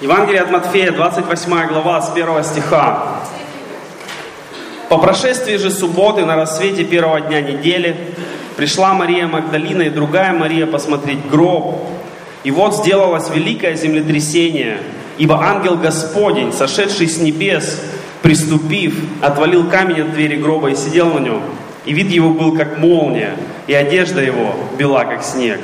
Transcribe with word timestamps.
Евангелие 0.00 0.40
от 0.40 0.50
Матфея, 0.50 0.92
28 0.92 1.68
глава, 1.68 2.00
с 2.00 2.10
1 2.10 2.42
стиха. 2.42 3.20
По 4.88 4.96
прошествии 4.96 5.58
же 5.58 5.70
субботы 5.70 6.24
на 6.24 6.36
рассвете 6.36 6.84
первого 6.84 7.20
дня 7.20 7.42
недели 7.42 7.94
пришла 8.56 8.94
Мария 8.94 9.26
Магдалина 9.26 9.82
и 9.82 9.90
другая 9.90 10.32
Мария 10.32 10.66
посмотреть 10.66 11.28
гроб. 11.28 11.86
И 12.44 12.50
вот 12.50 12.76
сделалось 12.76 13.28
великое 13.28 13.74
землетрясение, 13.74 14.78
ибо 15.18 15.38
ангел 15.38 15.76
Господень, 15.76 16.54
сошедший 16.54 17.06
с 17.06 17.18
небес, 17.18 17.78
приступив, 18.22 18.98
отвалил 19.20 19.68
камень 19.68 20.00
от 20.00 20.14
двери 20.14 20.36
гроба 20.36 20.70
и 20.70 20.76
сидел 20.76 21.12
на 21.12 21.18
нем. 21.18 21.42
И 21.84 21.92
вид 21.92 22.10
его 22.10 22.30
был 22.30 22.56
как 22.56 22.78
молния, 22.78 23.36
и 23.66 23.74
одежда 23.74 24.22
его 24.22 24.54
бела 24.78 25.04
как 25.04 25.22
снег. 25.22 25.60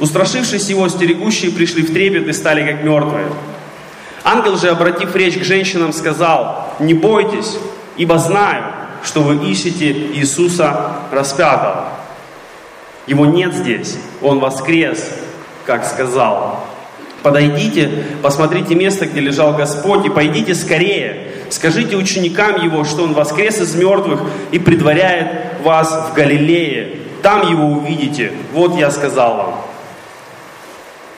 Устрашившись 0.00 0.70
его, 0.70 0.88
стерегущие 0.88 1.52
пришли 1.52 1.82
в 1.82 1.92
трепет 1.92 2.26
и 2.26 2.32
стали 2.32 2.66
как 2.68 2.82
мертвые. 2.82 3.26
Ангел 4.24 4.56
же, 4.56 4.68
обратив 4.68 5.16
речь 5.16 5.38
к 5.38 5.44
женщинам, 5.44 5.92
сказал, 5.92 6.74
не 6.78 6.94
бойтесь, 6.94 7.58
ибо 7.96 8.18
знаю, 8.18 8.64
что 9.02 9.22
вы 9.22 9.36
ищете 9.50 9.92
Иисуса 9.92 10.92
распятого. 11.10 11.88
Его 13.06 13.26
нет 13.26 13.54
здесь, 13.54 13.98
Он 14.20 14.40
воскрес, 14.40 15.10
как 15.64 15.84
сказал. 15.84 16.64
Подойдите, 17.22 18.04
посмотрите 18.22 18.74
место, 18.74 19.06
где 19.06 19.20
лежал 19.20 19.54
Господь, 19.54 20.06
и 20.06 20.10
пойдите 20.10 20.54
скорее. 20.54 21.32
Скажите 21.50 21.96
ученикам 21.96 22.62
Его, 22.62 22.84
что 22.84 23.02
Он 23.02 23.14
воскрес 23.14 23.60
из 23.60 23.74
мертвых 23.74 24.22
и 24.52 24.58
предваряет 24.58 25.60
вас 25.62 26.10
в 26.10 26.14
Галилее. 26.14 26.98
Там 27.22 27.50
Его 27.50 27.66
увидите. 27.66 28.32
Вот 28.52 28.76
я 28.76 28.90
сказал 28.90 29.36
вам. 29.36 29.54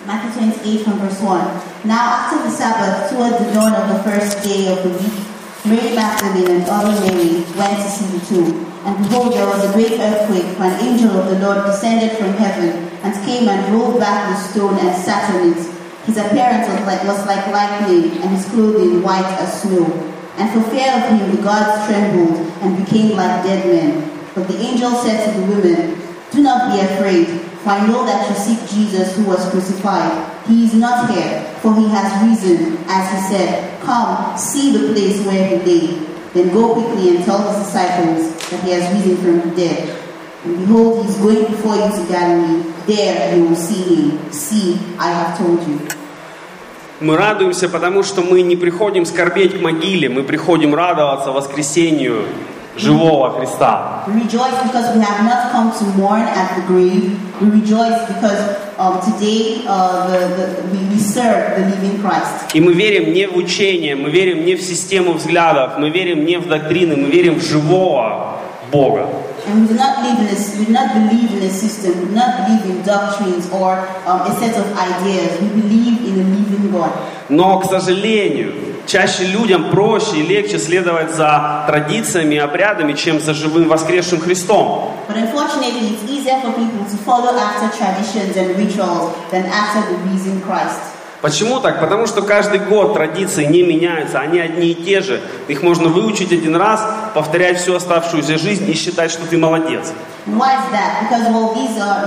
Matthew 0.06 0.32
28 0.34 0.84
from 0.84 1.00
verse 1.00 1.20
1. 1.20 1.71
Now 1.84 2.30
after 2.30 2.38
the 2.38 2.50
Sabbath, 2.54 3.10
toward 3.10 3.42
the 3.42 3.52
dawn 3.52 3.74
of 3.74 3.90
the 3.90 4.02
first 4.06 4.44
day 4.44 4.70
of 4.70 4.84
the 4.86 4.90
week, 4.90 5.18
Mary 5.66 5.96
Magdalene 5.96 6.62
and 6.62 6.70
other 6.70 6.94
Mary 7.02 7.42
went 7.58 7.74
to 7.74 7.90
see 7.90 8.06
the 8.06 8.22
tomb. 8.24 8.70
And 8.86 8.98
behold, 9.02 9.32
there 9.32 9.46
was 9.46 9.68
a 9.68 9.72
great 9.72 9.98
earthquake, 9.98 10.54
for 10.54 10.62
an 10.62 10.78
angel 10.78 11.10
of 11.10 11.26
the 11.26 11.44
Lord 11.44 11.66
descended 11.66 12.16
from 12.18 12.34
heaven, 12.34 12.86
and 13.02 13.26
came 13.26 13.48
and 13.48 13.74
rolled 13.74 13.98
back 13.98 14.30
the 14.30 14.38
stone 14.38 14.78
and 14.78 14.94
sat 14.94 15.34
on 15.34 15.50
it. 15.50 15.58
His 16.06 16.18
appearance 16.18 16.68
was 16.70 16.86
like, 16.86 17.02
was 17.02 17.26
like 17.26 17.48
lightning, 17.48 18.12
and 18.22 18.30
his 18.30 18.46
clothing 18.46 19.02
white 19.02 19.26
as 19.42 19.62
snow. 19.62 19.90
And 20.38 20.50
for 20.54 20.62
fear 20.70 20.86
of 20.86 21.02
him, 21.10 21.34
the 21.34 21.42
gods 21.42 21.86
trembled 21.90 22.46
and 22.62 22.78
became 22.84 23.16
like 23.16 23.42
dead 23.42 23.66
men. 23.66 24.08
But 24.36 24.46
the 24.46 24.56
angel 24.56 24.92
said 25.02 25.34
to 25.34 25.40
the 25.40 25.46
women, 25.46 26.01
Do 26.32 26.42
not 26.42 26.72
be 26.72 26.80
afraid, 26.80 27.28
for 27.60 27.70
I 27.70 27.86
know 27.86 28.06
that 28.06 28.28
you 28.30 28.34
seek 28.34 28.68
Jesus 28.70 29.14
who 29.16 29.24
was 29.26 29.50
crucified. 29.50 30.32
He 30.46 30.64
is 30.64 30.72
not 30.72 31.10
here, 31.10 31.44
for 31.60 31.74
he 31.74 31.86
has 31.88 32.08
risen, 32.24 32.78
as 32.88 33.04
he 33.12 33.36
said. 33.36 33.80
Come, 33.82 34.38
see 34.38 34.72
the 34.72 34.92
place 34.94 35.24
where 35.26 35.46
he 35.46 35.56
lay. 35.56 36.06
Then 36.32 36.54
go 36.54 36.72
quickly 36.72 37.16
and 37.16 37.24
tell 37.24 37.46
his 37.52 37.66
disciples 37.66 38.32
that 38.48 38.64
he 38.64 38.70
has 38.70 38.90
risen 38.94 39.16
from 39.18 39.50
the 39.50 39.56
dead. 39.56 40.02
And 40.44 40.56
behold, 40.56 41.04
he 41.04 41.12
is 41.12 41.18
going 41.18 41.44
before 41.52 41.76
you 41.76 41.90
to 41.92 42.06
Galilee. 42.08 42.72
There 42.86 43.36
you 43.36 43.44
will 43.44 43.54
see 43.54 43.82
him. 43.94 44.32
See, 44.32 44.78
I 44.98 45.12
have 45.12 45.38
told 45.38 45.68
you. 45.68 45.80
Мы 47.00 47.16
радуемся, 47.16 47.68
потому 47.68 48.04
что 48.04 48.22
мы 48.22 48.42
не 48.42 48.56
приходим 48.56 49.04
скорбеть 49.04 49.58
к 49.58 49.60
могиле, 49.60 50.08
мы 50.08 50.22
приходим 50.22 50.72
радоваться 50.74 51.32
воскресению 51.32 52.26
живого 52.76 53.30
Христа. 53.30 54.04
We 54.06 54.22
rejoice 54.22 54.54
because 54.62 54.94
we 54.94 55.00
have 55.02 55.24
not 55.24 55.52
come 55.52 55.72
to 55.72 55.84
mourn 55.98 56.22
at 56.22 56.56
the 56.56 56.62
grave. 56.66 57.18
We 57.40 57.50
rejoice 57.60 58.06
because 58.08 58.40
um, 58.78 59.00
today 59.00 59.64
uh, 59.66 60.08
the, 60.08 60.18
the, 60.36 60.62
we, 60.72 60.78
we 60.88 60.98
serve 60.98 61.56
the 61.56 61.66
living 61.68 62.00
Christ. 62.00 62.54
И 62.54 62.60
мы 62.60 62.72
верим 62.72 63.12
не 63.12 63.26
в 63.26 63.36
учение, 63.36 63.94
мы 63.96 64.10
верим 64.10 64.44
не 64.44 64.54
в 64.54 64.62
систему 64.62 65.14
взглядов, 65.14 65.78
мы 65.78 65.90
верим 65.90 66.24
не 66.24 66.38
в 66.38 66.48
доктрины, 66.48 66.96
мы 66.96 67.08
верим 67.08 67.38
в 67.38 67.42
живого 67.42 68.38
Бога. 68.70 69.06
And 69.44 69.62
we 69.62 69.68
do 69.68 69.74
not 69.74 70.02
live 70.04 70.20
in 70.20 70.28
a, 70.28 70.58
we 70.58 70.66
do 70.66 70.72
not 70.72 70.94
believe 70.94 71.32
in 71.32 71.42
a 71.42 71.50
system, 71.50 71.98
we 72.00 72.06
do 72.06 72.14
not 72.14 72.46
believe 72.46 72.64
in 72.64 72.82
doctrines 72.84 73.50
or 73.50 73.76
um, 74.06 74.20
a 74.22 74.32
set 74.38 74.56
of 74.56 74.66
ideas. 74.78 75.40
We 75.40 75.48
believe 75.60 76.06
in 76.06 76.20
a 76.20 76.24
living 76.24 76.70
God. 76.70 76.92
Но, 77.28 77.58
к 77.58 77.64
сожалению, 77.66 78.71
чаще 78.92 79.24
людям 79.24 79.70
проще 79.70 80.18
и 80.18 80.22
легче 80.22 80.58
следовать 80.58 81.14
за 81.14 81.64
традициями 81.66 82.34
и 82.34 82.38
обрядами, 82.38 82.92
чем 82.92 83.20
за 83.20 83.32
живым 83.32 83.68
воскресшим 83.68 84.20
Христом. 84.20 84.90
But. 90.52 91.01
Почему 91.22 91.60
так? 91.60 91.80
Потому 91.80 92.08
что 92.08 92.20
каждый 92.22 92.58
год 92.58 92.94
традиции 92.94 93.44
не 93.44 93.62
меняются, 93.62 94.18
они 94.18 94.40
одни 94.40 94.72
и 94.72 94.74
те 94.74 95.00
же. 95.00 95.20
Их 95.46 95.62
можно 95.62 95.88
выучить 95.88 96.32
один 96.32 96.56
раз, 96.56 96.84
повторять 97.14 97.58
всю 97.58 97.76
оставшуюся 97.76 98.38
жизнь 98.38 98.68
и 98.68 98.74
считать, 98.74 99.12
что 99.12 99.24
ты 99.24 99.38
молодец. 99.38 99.92
Why 100.26 100.54
is 100.54 100.70
that? 100.72 101.02
Because 101.02 101.28
well, 101.32 101.54
these 101.54 101.78
uh. 101.78 102.02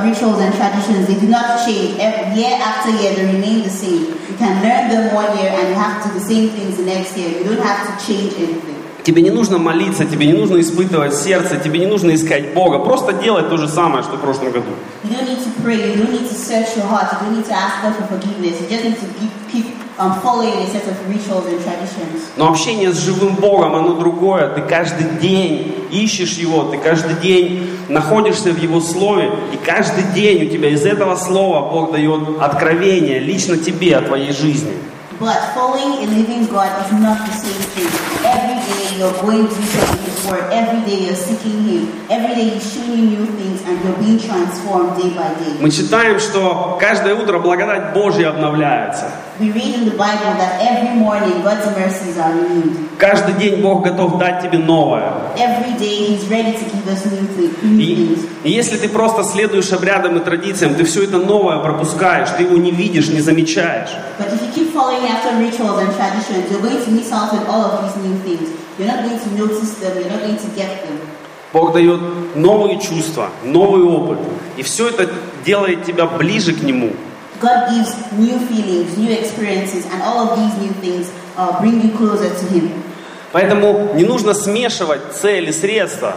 Тебе 9.06 9.22
не 9.22 9.30
нужно 9.30 9.60
молиться, 9.60 10.04
тебе 10.04 10.26
не 10.26 10.34
нужно 10.34 10.60
испытывать 10.60 11.14
сердце, 11.14 11.58
тебе 11.58 11.80
не 11.80 11.86
нужно 11.86 12.16
искать 12.16 12.56
Бога. 12.56 12.80
Просто 12.80 13.14
делай 13.14 13.44
то 13.44 13.56
же 13.56 13.68
самое, 13.68 14.02
что 14.04 14.18
в 14.18 14.20
прошлом 14.20 14.52
году. 14.52 14.72
Um. 19.98 20.12
Но 22.36 22.50
общение 22.50 22.92
с 22.92 23.00
живым 23.00 23.36
Богом, 23.36 23.76
оно 23.76 23.94
другое. 23.94 24.50
Ты 24.50 24.62
каждый 24.62 25.08
день 25.22 25.74
ищешь 25.92 26.34
Его, 26.34 26.64
ты 26.64 26.78
каждый 26.78 27.16
день 27.22 27.70
находишься 27.88 28.52
в 28.52 28.58
Его 28.58 28.82
Слове, 28.82 29.30
и 29.54 29.58
каждый 29.58 30.04
день 30.16 30.48
у 30.48 30.50
тебя 30.50 30.70
из 30.70 30.84
этого 30.84 31.16
Слова 31.16 31.70
Бог 31.72 31.92
дает 31.92 32.42
откровение 32.42 33.20
лично 33.20 33.56
тебе 33.56 33.96
о 33.96 34.02
твоей 34.02 34.34
жизни. 34.34 34.74
But 35.19 35.53
following 35.55 36.03
a 36.03 36.07
living 36.07 36.47
God 36.47 36.71
is 36.87 36.93
not 36.93 37.27
the 37.27 37.33
same 37.33 37.61
thing. 37.75 37.91
Every 38.25 38.57
day 38.65 38.99
you're 38.99 39.13
going 39.21 39.47
deeper 39.49 39.85
in 39.93 39.99
His 40.05 40.27
Word. 40.27 40.45
Every 40.53 40.81
day 40.89 41.05
you're 41.07 41.15
seeking 41.15 41.63
Him. 41.65 42.07
Every 42.09 42.35
day 42.35 42.49
He's 42.51 42.73
showing 42.73 42.99
you 42.99 43.19
new 43.19 43.27
things 43.27 43.61
and 43.67 43.85
you're 43.85 43.99
being 43.99 44.19
transformed 44.19 44.97
day 44.97 45.11
by 45.15 45.35
day. 45.35 45.59
Мы 45.61 45.71
читаем, 45.71 46.19
что 46.21 46.79
каждое 46.81 47.15
утро 47.15 47.39
благодать 47.39 47.93
Божья 47.93 48.31
обновляется. 48.31 49.11
We 49.38 49.52
read 49.52 49.76
in 49.76 49.84
the 49.84 49.92
Bible 49.98 50.32
that 50.40 50.62
every 50.62 50.96
morning 50.98 51.44
God's 51.44 51.66
mercies 51.78 52.18
are 52.18 52.32
renewed. 52.32 52.88
Каждый 52.98 53.34
день 53.34 53.62
Бог 53.62 53.84
готов 53.84 54.18
дать 54.18 54.42
тебе 54.42 54.60
новое. 54.60 55.12
Every 55.38 55.78
day 55.78 56.08
He's 56.16 56.26
ready 56.30 56.54
to 56.54 56.64
give 56.64 56.88
us 56.88 57.06
new, 57.06 57.28
thi- 57.36 57.52
new 57.68 58.30
И, 58.46 58.50
если 58.50 58.78
ты 58.78 58.88
просто 58.88 59.24
следуешь 59.24 59.74
обрядам 59.74 60.16
и 60.16 60.22
традициям, 60.22 60.76
ты 60.76 60.86
все 60.86 61.04
это 61.04 61.18
новое 61.18 61.60
пропускаешь, 61.60 62.30
ты 62.38 62.44
его 62.44 62.56
не 62.58 62.72
видишь, 62.72 63.10
не 63.10 63.20
замечаешь. 63.20 63.90
But 64.18 64.32
if 64.32 64.42
you 64.42 64.52
keep 64.56 64.74
following 64.74 65.04
after 65.06 65.36
rituals 65.38 65.80
and 65.82 65.94
traditions, 65.98 66.50
you're 66.50 66.62
going 66.62 66.82
to 66.82 66.92
miss 66.92 67.12
out 67.12 67.34
on 67.34 67.46
all 67.48 67.62
of 67.66 67.84
these 67.84 67.96
new 68.06 68.18
things. 68.24 68.50
You're 68.80 68.88
not 68.88 69.04
going 69.04 69.20
to 69.20 69.30
notice 69.38 69.74
them. 69.80 69.98
You're 70.00 70.12
not 70.12 70.22
going 70.22 70.38
to 70.38 70.48
get 70.56 70.86
them. 70.88 70.98
Бог 71.52 71.74
дает 71.74 72.00
новые 72.36 72.80
чувства, 72.80 73.30
новый 73.44 73.84
опыт. 73.84 74.20
И 74.56 74.64
все 74.64 74.88
это 74.90 75.10
делает 75.46 75.84
тебя 75.86 76.06
ближе 76.06 76.54
к 76.54 76.62
Нему. 76.64 76.92
God 77.40 77.70
gives 77.70 77.92
new 78.14 78.40
feelings, 78.48 78.98
new 78.98 79.12
experiences, 79.12 79.86
and 79.86 80.02
all 80.02 80.20
of 80.20 80.40
these 80.40 80.56
new 80.62 80.74
things 80.82 81.12
uh, 81.38 81.60
bring 81.60 81.82
you 81.82 81.96
closer 81.98 82.30
to 82.30 82.46
Him. 82.48 82.84
Поэтому 83.32 83.94
не 83.96 84.06
нужно 84.06 84.34
смешивать 84.34 85.14
цели, 85.14 85.52
средства. 85.52 86.16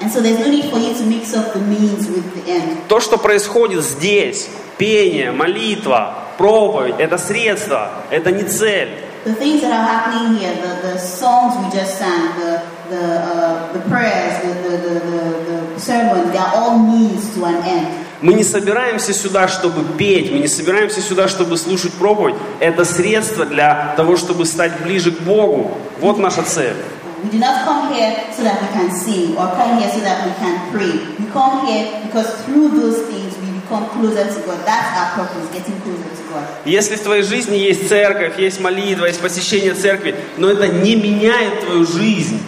And 0.00 0.10
so 0.10 0.20
there's 0.20 0.38
no 0.38 0.50
need 0.50 0.70
for 0.70 0.78
you 0.78 0.94
to 0.94 1.04
mix 1.04 1.34
up 1.34 1.52
the 1.52 1.60
means 1.60 2.08
with 2.08 2.34
the 2.34 2.50
end. 2.50 2.88
То, 2.88 3.00
что 3.00 3.18
происходит 3.18 3.82
здесь, 3.82 4.48
пение, 4.78 5.30
молитва, 5.30 6.14
проповедь, 6.38 6.94
это 6.98 7.18
средство, 7.18 7.90
это 8.10 8.30
не 8.30 8.44
цель. 8.44 8.90
The 9.24 9.34
things 9.34 9.60
that 9.60 9.70
are 9.70 9.86
happening 9.86 10.38
here, 10.38 10.54
the, 10.54 10.92
the 10.92 10.98
songs 10.98 11.54
we 11.62 11.70
just 11.78 11.98
sang, 11.98 12.38
the, 12.40 12.62
the, 12.88 13.20
uh, 13.20 13.72
the 13.74 13.80
prayers, 13.80 14.40
the, 14.42 14.54
the, 14.62 14.76
the, 14.78 15.00
the, 15.00 15.74
the 15.74 15.80
sermon, 15.80 16.30
they 16.32 16.38
are 16.38 16.52
all 16.54 16.78
means 16.78 17.34
to 17.34 17.44
an 17.44 17.56
end. 17.62 18.06
Мы 18.22 18.34
не 18.34 18.44
собираемся 18.44 19.14
сюда, 19.14 19.48
чтобы 19.48 19.82
петь, 19.96 20.30
мы 20.30 20.40
не 20.40 20.48
собираемся 20.48 21.00
сюда, 21.00 21.26
чтобы 21.26 21.56
слушать 21.56 21.92
проповедь. 21.94 22.34
Это 22.60 22.84
средство 22.84 23.46
для 23.46 23.94
того, 23.96 24.16
чтобы 24.16 24.44
стать 24.44 24.82
ближе 24.82 25.10
к 25.10 25.20
Богу. 25.20 25.78
Вот 26.00 26.18
наша 26.18 26.42
цель. 26.42 26.76
We 27.22 27.30
do 27.32 27.38
not 27.38 27.66
come 27.66 27.92
here 27.92 28.16
so 28.34 28.42
that 28.44 28.60
we 28.62 28.68
can 28.72 28.90
sing 28.90 29.36
or 29.36 29.48
come 29.54 29.78
here 29.78 29.90
so 29.90 30.00
that 30.00 30.24
we 30.24 30.32
can 30.40 30.70
pray. 30.72 30.92
We 31.18 31.26
come 31.30 31.66
here 31.66 32.00
because 32.02 32.30
through 32.44 32.68
those 32.70 33.02
things 33.08 33.36
we 33.42 33.60
become 33.60 33.88
closer 33.90 34.24
to 34.24 34.46
God. 34.46 34.58
That's 34.64 34.98
our 34.98 35.26
purpose, 35.26 35.46
getting 35.52 35.78
closer 35.80 36.08
to 36.08 36.22
God. 36.32 36.44
Если 36.64 36.96
в 36.96 37.00
твоей 37.02 37.22
жизни 37.22 37.56
есть 37.56 37.88
церковь, 37.88 38.38
есть 38.38 38.60
молитва, 38.60 39.06
есть 39.06 39.20
посещение 39.20 39.74
церкви, 39.74 40.14
но 40.38 40.48
это 40.50 40.68
не 40.68 40.96
меняет 40.96 41.60
твою 41.60 41.86
жизнь, 41.86 42.40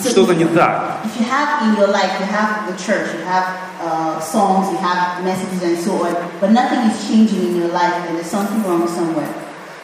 что-то 0.00 0.32
if, 0.32 0.38
не 0.38 0.44
так. 0.46 1.00
if 1.04 1.20
you 1.20 1.26
have 1.26 1.62
in 1.62 1.76
your 1.76 1.88
life, 1.88 2.10
you 2.20 2.26
have 2.26 2.66
the 2.66 2.76
church, 2.76 3.12
you 3.14 3.24
have 3.24 3.46
uh, 3.80 4.20
songs, 4.20 4.70
you 4.72 4.78
have 4.78 5.22
messages 5.24 5.62
and 5.62 5.78
so 5.78 5.92
on, 6.04 6.14
but 6.40 6.50
nothing 6.50 6.80
is 6.90 7.08
changing 7.08 7.48
in 7.48 7.56
your 7.56 7.68
life, 7.68 7.94
then 8.04 8.14
there's 8.14 8.30
something 8.30 8.62
wrong 8.64 8.86
somewhere. 8.88 9.32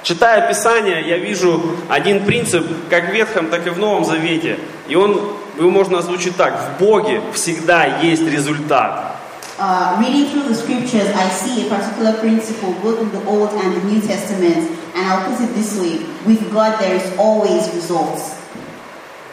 Читая 0.03 0.49
Писание, 0.49 1.07
я 1.07 1.17
вижу 1.17 1.61
один 1.89 2.25
принцип, 2.25 2.67
как 2.91 3.11
в 3.11 3.13
Ветхом, 3.13 3.51
так 3.51 3.65
и 3.69 3.71
в 3.71 3.79
Новом 3.79 4.05
Завете. 4.05 4.59
И 4.89 4.97
он, 4.97 5.37
его 5.57 5.71
можно 5.71 5.99
озвучить 5.99 6.37
так. 6.37 6.55
В 6.59 6.81
Боге 6.81 7.21
всегда 7.33 8.01
есть 8.01 8.27
результат. 8.27 9.13
Uh, 9.59 9.97
reading 10.01 10.27
through 10.31 10.49
the 10.49 10.55
scriptures, 10.57 11.07
I 11.15 11.29
see 11.29 11.67
a 11.67 11.71
particular 11.71 12.15
principle 12.19 12.73
both 12.83 13.01
in 13.01 13.13
the 13.13 13.25
Old 13.27 13.51
and 13.51 13.77
the 13.77 13.85
New 13.85 14.01
Testaments, 14.01 14.67
and 14.97 15.07
I'll 15.07 15.31
put 15.31 15.41
it 15.41 15.55
this 15.55 15.79
way: 15.79 16.05
with 16.27 16.51
God, 16.53 16.81
there 16.81 16.97
is 16.97 17.17
always 17.17 17.73
results. 17.73 18.42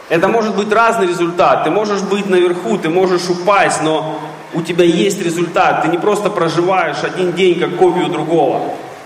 Это 0.09 0.27
может 0.27 0.55
быть 0.55 0.71
разный 0.73 1.07
результат. 1.07 1.63
Ты 1.63 1.69
можешь 1.69 2.01
быть 2.01 2.27
наверху, 2.27 2.77
ты 2.79 2.89
можешь 2.89 3.29
упасть, 3.29 3.83
но 3.83 4.15
у 4.55 4.61
тебя 4.63 4.83
есть 4.83 5.21
результат. 5.21 5.83
Ты 5.83 5.87
не 5.89 5.99
просто 5.99 6.31
проживаешь 6.31 7.03
один 7.03 7.33
день 7.33 7.59
как 7.59 7.77
копию 7.77 8.09
другого. 8.09 8.61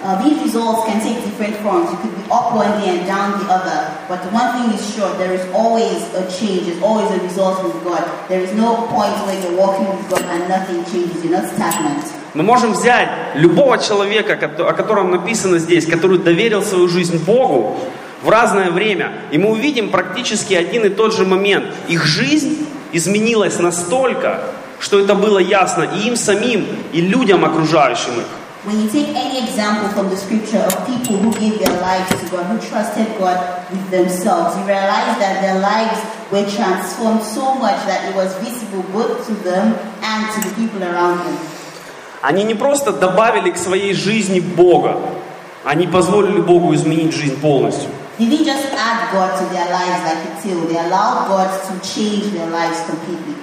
Uh, 0.05 0.21
these 0.21 0.37
results 0.43 0.85
can 0.85 0.99
take 0.99 1.23
different 1.23 1.55
forms. 1.63 1.89
You 1.89 1.97
could 1.97 2.13
be 2.13 2.23
up 2.29 2.53
one 2.53 2.71
day 2.81 2.99
and 2.99 3.07
down 3.07 3.39
the 3.39 3.47
other. 3.47 3.87
But 4.09 4.19
one 4.33 4.51
thing 4.51 4.77
is 4.77 4.93
sure, 4.93 5.09
there 5.17 5.33
is 5.33 5.45
always 5.53 6.03
a 6.13 6.29
change. 6.29 6.65
There's 6.67 6.83
always 6.83 7.09
a 7.09 7.23
result 7.23 7.63
with 7.63 7.81
God. 7.85 8.03
There 8.27 8.41
is 8.41 8.53
no 8.53 8.85
point 8.87 9.15
where 9.25 9.39
you're 9.41 9.57
walking 9.57 9.87
with 9.87 10.09
God 10.09 10.23
and 10.23 10.49
nothing 10.49 10.83
changes. 10.91 11.23
You're 11.23 11.39
not 11.39 11.47
stagnant. 11.55 12.03
Мы 12.33 12.43
можем 12.43 12.73
взять 12.73 13.09
любого 13.35 13.77
человека, 13.77 14.33
о 14.33 14.73
котором 14.73 15.11
написано 15.11 15.59
здесь, 15.59 15.85
который 15.85 16.17
доверил 16.17 16.63
свою 16.63 16.89
жизнь 16.89 17.23
Богу 17.23 17.77
в 18.23 18.29
разное 18.29 18.71
время, 18.71 19.11
и 19.31 19.37
мы 19.37 19.51
увидим 19.51 19.89
практически 19.89 20.53
один 20.53 20.85
и 20.85 20.89
тот 20.89 21.13
же 21.13 21.25
момент. 21.25 21.65
Их 21.89 22.05
жизнь 22.05 22.65
изменилась 22.93 23.59
настолько, 23.59 24.39
что 24.79 24.99
это 24.99 25.13
было 25.13 25.39
ясно 25.39 25.83
и 25.83 26.07
им 26.07 26.15
самим, 26.15 26.65
и 26.93 27.01
людям, 27.01 27.43
окружающим 27.43 28.13
их. 28.19 28.25
When 28.65 28.79
you 28.79 28.89
take 28.89 29.09
any 29.09 29.43
example 29.43 29.89
from 29.89 30.09
the 30.09 30.15
scripture 30.15 30.63
of 30.63 30.87
people 30.87 31.17
who 31.17 31.33
gave 31.33 31.59
their 31.59 31.75
lives 31.81 32.07
to 32.11 32.25
God, 32.31 32.45
who 32.45 32.57
trusted 32.69 33.07
God 33.19 33.37
with 33.69 33.91
themselves, 33.91 34.55
you 34.55 34.63
realize 34.63 35.19
that 35.19 35.41
their 35.41 35.59
lives 35.59 35.99
were 36.31 36.49
transformed 36.49 37.21
so 37.23 37.55
much 37.55 37.75
that 37.85 38.07
it 38.09 38.15
was 38.15 38.33
visible 38.37 38.83
both 38.93 39.27
to 39.27 39.33
them 39.43 39.75
and 40.01 40.31
to 40.33 40.47
the 40.47 40.55
people 40.55 40.81
around 40.81 41.17
them. 41.25 41.37
Они 42.21 42.45
не 42.45 42.55
просто 42.55 42.93
добавили 42.93 43.51
к 43.51 43.57
своей 43.57 43.93
жизни 43.93 44.39
Бога, 44.39 44.95
они 45.65 45.87
позволили 45.87 46.39
Богу 46.39 46.73
изменить 46.73 47.13
жизнь 47.13 47.37
полностью. 47.41 47.89
They 48.23 48.29
didn't 48.29 48.45
just 48.45 48.71
add 48.71 49.11
God 49.11 49.37
to 49.37 49.53
their 49.53 49.69
lives 49.69 49.99
like 50.07 50.23
a 50.23 50.41
tail, 50.41 50.61
they 50.67 50.77
allowed 50.79 51.27
God 51.27 51.49
to 51.67 51.73
change 51.85 52.31
their 52.31 52.49
lives 52.49 52.79
completely. 52.87 53.35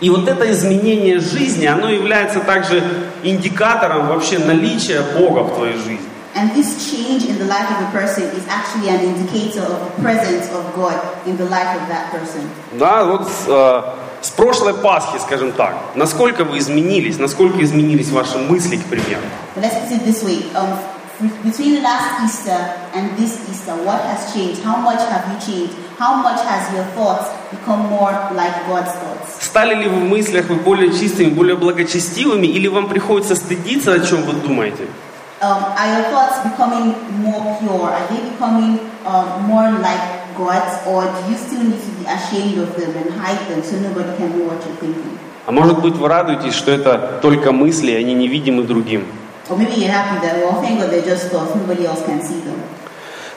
И 0.00 0.10
вот 0.10 0.26
это 0.26 0.50
изменение 0.50 1.20
жизни, 1.20 1.66
оно 1.66 1.88
является 1.88 2.40
также 2.40 2.82
индикатором 3.22 4.08
вообще 4.08 4.38
наличия 4.38 5.02
Бога 5.16 5.44
в 5.44 5.54
твоей 5.54 5.74
жизни. 5.74 6.00
And 6.34 6.52
this 6.56 6.90
change 6.90 7.28
in 7.28 7.38
the 7.38 7.44
life 7.44 7.70
of 7.70 7.88
a 7.88 7.90
person 7.92 8.24
is 8.34 8.44
actually 8.48 8.88
an 8.88 9.00
indicator 9.00 9.62
of 9.62 9.78
the 9.84 10.02
presence 10.02 10.50
of 10.52 10.74
God 10.74 10.96
in 11.26 11.36
the 11.36 11.44
life 11.44 11.76
of 11.76 11.88
that 11.88 12.10
person. 12.10 12.48
Да, 12.72 13.04
вот 13.04 13.28
с, 13.28 13.46
э, 13.46 13.82
с 14.22 14.30
прошлой 14.30 14.74
Пасхи, 14.74 15.18
скажем 15.18 15.52
так, 15.52 15.76
насколько 15.94 16.42
вы 16.44 16.58
изменились, 16.58 17.18
насколько 17.18 17.62
изменились 17.62 18.10
ваши 18.10 18.38
мысли, 18.38 18.76
к 18.76 18.84
примеру. 18.86 19.22
But 19.54 19.62
let's 19.62 19.74
put 19.88 19.92
it 19.92 20.04
this 20.04 20.24
way. 20.24 20.42
Um, 20.56 20.76
between 21.20 21.82
last 21.82 22.24
Easter 22.24 22.56
and 22.94 23.16
this 23.16 23.48
Easter, 23.50 23.76
what 23.84 24.00
has 24.04 24.32
changed? 24.32 24.62
How 24.62 24.76
much 24.76 25.00
have 25.08 25.24
you 25.28 25.38
changed? 25.40 25.74
How 25.98 26.16
much 26.16 26.40
has 26.42 26.72
your 26.72 26.84
thoughts 26.96 27.28
become 27.50 27.86
more 27.90 28.12
like 28.32 28.54
God's 28.66 28.92
thoughts? 28.92 29.44
Стали 29.44 29.74
ли 29.74 29.88
вы 29.88 30.00
в 30.00 30.08
мыслях 30.08 30.48
вы 30.48 30.56
более 30.56 30.92
чистыми, 30.92 31.30
более 31.30 31.56
благочестивыми, 31.56 32.46
или 32.46 32.68
вам 32.68 32.88
приходится 32.88 33.34
стыдиться, 33.34 33.92
о 33.92 34.00
чем 34.00 34.22
вы 34.22 34.32
думаете? 34.34 34.86
Um, 35.42 35.62
are 35.76 35.88
your 35.88 36.10
thoughts 36.10 36.38
becoming 36.44 36.94
more 37.22 37.56
pure? 37.60 37.90
Are 37.90 38.06
they 38.08 38.20
becoming 38.30 38.78
um, 39.06 39.42
more 39.46 39.70
like 39.80 40.00
God's, 40.36 40.86
or 40.86 41.04
do 41.04 41.30
you 41.30 41.36
still 41.36 41.62
need 41.62 41.80
to 41.80 41.90
be 41.98 42.04
ashamed 42.06 42.58
of 42.58 42.76
them 42.76 42.96
and 42.96 43.10
hide 43.20 43.40
them 43.48 43.62
so 43.62 43.76
nobody 43.80 44.16
can 44.16 44.38
know 44.38 44.48
what 44.48 44.64
you're 44.66 44.76
thinking? 44.76 45.18
А 45.46 45.52
может 45.52 45.80
быть, 45.80 45.94
вы 45.94 46.08
радуетесь, 46.08 46.54
что 46.54 46.70
это 46.70 47.18
только 47.22 47.52
мысли, 47.52 47.92
они 47.92 48.14
невидимы 48.14 48.62
другим. 48.62 49.04
Or 49.50 49.58
maybe 49.58 49.80
you're 49.80 49.90
happy 49.90 50.24
that, 50.24 50.36
well, 50.36 50.62
thank 50.62 50.78
God 50.80 50.90
they're 50.90 51.02
just 51.02 51.28
thoughts, 51.30 51.54
nobody 51.56 51.84
else 51.84 52.04
can 52.06 52.22
see 52.22 52.40
them. 52.40 52.62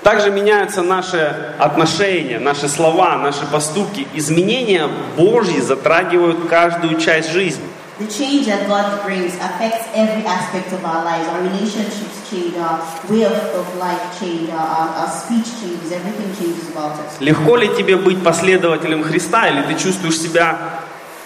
Также 0.04 0.31
меняются 0.31 0.81
наши 0.81 1.18
отношения, 1.57 2.38
наши 2.38 2.68
слова, 2.68 3.18
наши 3.18 3.45
поступки. 3.45 4.06
Изменения 4.13 4.89
Божьи 5.18 5.60
затрагивают 5.62 6.48
каждую 6.50 7.00
часть 7.00 7.31
жизни. 7.31 7.63
The 8.00 8.07
change 8.07 8.48
that 8.48 8.68
God 8.68 9.04
brings 9.06 9.33
affects 9.36 9.88
every 9.95 10.25
aspect 10.25 10.74
of 10.74 10.83
our 10.83 11.06
lives. 11.06 11.27
Our 11.30 11.42
relationships 11.44 12.30
change, 12.30 12.57
our 12.57 12.81
way 13.10 13.24
of, 13.24 13.33
of 13.56 13.65
life 13.77 14.19
change, 14.19 14.50
our, 14.50 14.68
our, 14.77 14.89
our 15.01 15.10
speech 15.10 15.48
changes, 15.62 15.92
everything 15.92 16.36
changes 16.36 16.69
about 16.69 17.00
us. 17.00 17.19
Легко 17.19 17.56
ли 17.56 17.69
тебе 17.69 17.95
быть 17.95 18.21
последователем 18.24 19.04
Христа, 19.04 19.48
или 19.48 19.62
ты 19.62 19.81
чувствуешь 19.81 20.18
себя 20.18 20.81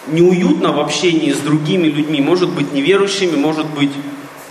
неуютно 0.08 0.72
в 0.72 0.80
общении 0.80 1.32
с 1.32 1.40
другими 1.40 1.88
людьми, 1.88 2.22
может 2.22 2.50
быть 2.50 2.72
неверующими, 2.74 3.36
может 3.36 3.66
быть 3.66 3.92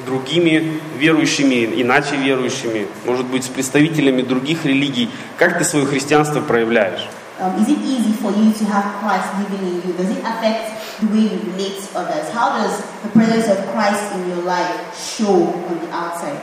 другими 0.06 0.81
верующими, 0.97 1.82
иначе 1.82 2.17
верующими, 2.17 2.87
может 3.05 3.26
быть 3.26 3.44
с 3.44 3.49
представителями 3.49 4.23
других 4.23 4.64
религий. 4.64 5.11
Как 5.37 5.58
ты 5.58 5.64
свое 5.64 5.85
христианство 5.85 6.41
проявляешь? 6.41 7.06
Um, 7.38 7.55
is 7.61 7.69
it 7.69 7.79
easy 7.85 8.12
for 8.14 8.32
you 8.32 8.50
to 8.50 8.64
have 8.64 8.85
Christ 8.99 9.29
living 9.37 9.69
in 9.69 9.75
you? 9.85 9.93
Does 9.93 10.08
it 10.08 10.25
affect 10.25 10.73
the 11.00 11.06
way 11.08 11.29
you 11.29 11.38
relate 11.53 11.76
to 11.82 11.99
others? 11.99 12.25
How 12.32 12.56
does 12.56 12.81
the 13.03 13.11
presence 13.11 13.47
of 13.49 13.58
Christ 13.75 14.14
in 14.14 14.31
your 14.31 14.43
life 14.43 14.73
show 14.97 15.53
on 15.69 15.79
the 15.81 15.91
outside? 15.93 16.41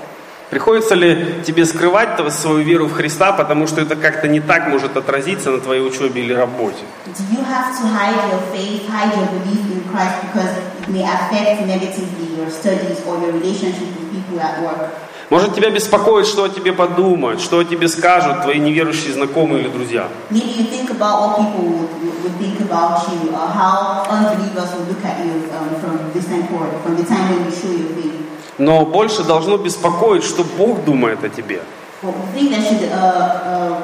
Приходится 0.52 0.94
ли 0.94 1.42
тебе 1.44 1.66
скрывать 1.66 2.20
свою 2.32 2.64
веру 2.64 2.88
в 2.88 2.94
Христа, 2.94 3.32
потому 3.32 3.66
что 3.66 3.82
это 3.82 3.96
как-то 3.96 4.28
не 4.28 4.40
так 4.40 4.68
может 4.68 4.96
отразиться 4.96 5.50
на 5.50 5.60
твоей 5.60 5.82
учебе 5.82 6.22
или 6.22 6.32
работе? 6.32 6.84
Do 7.08 7.24
you 7.32 7.44
have 7.44 7.74
to 7.80 7.88
hide 7.88 8.14
your 8.30 8.42
faith, 8.54 8.88
hide 8.88 9.18
your 9.18 9.26
belief 9.30 9.66
in 9.72 9.84
Christ 9.90 10.22
because 10.22 10.56
it 10.56 10.73
may 10.88 11.04
affect 11.04 11.66
negatively 11.68 12.36
your 12.38 12.50
studies 12.50 13.06
or 13.06 13.20
your 13.20 13.32
relationship 13.32 13.88
with 13.96 14.12
people 14.12 14.40
at 14.40 14.62
work? 14.62 14.92
Может 15.30 15.56
тебя 15.56 15.70
беспокоит, 15.72 16.28
что 16.28 16.44
о 16.44 16.50
тебе 16.50 16.74
подумают, 16.74 17.42
что 17.42 17.60
о 17.60 17.64
тебе 17.64 17.88
скажут 17.88 18.44
твои 18.44 18.60
неверующие 18.60 19.14
знакомые 19.14 19.64
или 19.64 19.70
друзья? 19.70 20.08
Maybe 20.30 20.52
you 20.52 20.66
think 20.66 20.92
about 20.92 21.22
what 21.22 21.38
people 21.38 21.64
would, 21.64 22.24
would 22.24 22.36
think 22.38 22.60
about 22.60 23.08
you, 23.10 23.32
or 23.32 23.48
how 23.48 24.06
unbelievers 24.10 24.70
will 24.76 24.86
look 24.86 25.04
at 25.04 25.26
you 25.26 25.50
um, 25.58 25.74
from 25.82 26.12
this 26.14 26.26
time 26.26 26.46
forward, 26.48 26.72
from 26.84 26.96
the 26.98 27.04
time 27.04 27.30
when 27.30 27.46
you 27.46 27.52
show 27.52 27.72
your 27.72 27.90
faith. 27.96 28.14
Но 28.60 28.86
больше 28.86 29.24
должно 29.24 29.58
беспокоить, 29.58 30.24
что 30.24 30.44
Бог 30.44 30.84
думает 30.86 31.24
о 31.24 31.30
тебе. 31.30 31.62
Uh, 32.04 32.10
uh. 32.10 33.78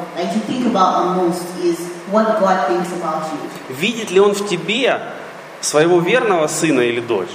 Видит 3.70 4.12
ли 4.12 4.20
Он 4.20 4.34
в 4.34 4.48
тебе 4.48 5.02
своего 5.62 6.00
верного 6.00 6.48
сына 6.48 6.82
или 6.82 7.00
дочь, 7.00 7.30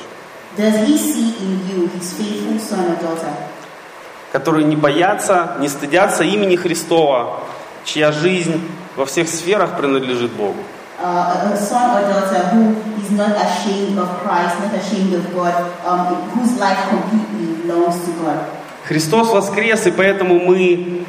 которые 4.33 4.64
не 4.64 4.76
боятся, 4.76 5.57
не 5.61 5.69
стыдятся 5.69 6.25
имени 6.25 6.57
Христова, 6.57 7.40
чья 7.85 8.12
жизнь 8.12 8.61
во 8.97 9.07
всех 9.07 9.28
сферах 9.28 9.76
принадлежит 9.76 10.33
Богу? 10.33 10.59
uh, 10.99 11.50
a 11.50 11.52
a 11.52 11.57
son 11.57 11.90
or 11.97 12.09
daughter 12.09 12.43
who 12.52 12.62
is 13.00 13.11
not 13.11 13.37
ashamed 13.37 13.99
of 13.99 14.09
Christ, 14.23 14.59
not 14.61 14.75
ashamed 14.75 15.12
of 15.14 15.33
God, 15.35 15.54
um, 15.85 16.14
whose 16.31 16.59
life 16.59 16.88
completely 16.88 17.62
belongs 17.62 18.04
to 18.04 18.12
God? 18.23 18.38
Христос 18.87 19.31
воскрес, 19.31 19.87
и 19.87 19.90
поэтому 19.90 20.38
мы 20.38 21.04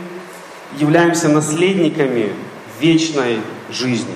являемся 0.77 1.29
наследниками 1.29 2.33
вечной 2.79 3.41
жизни. 3.69 4.15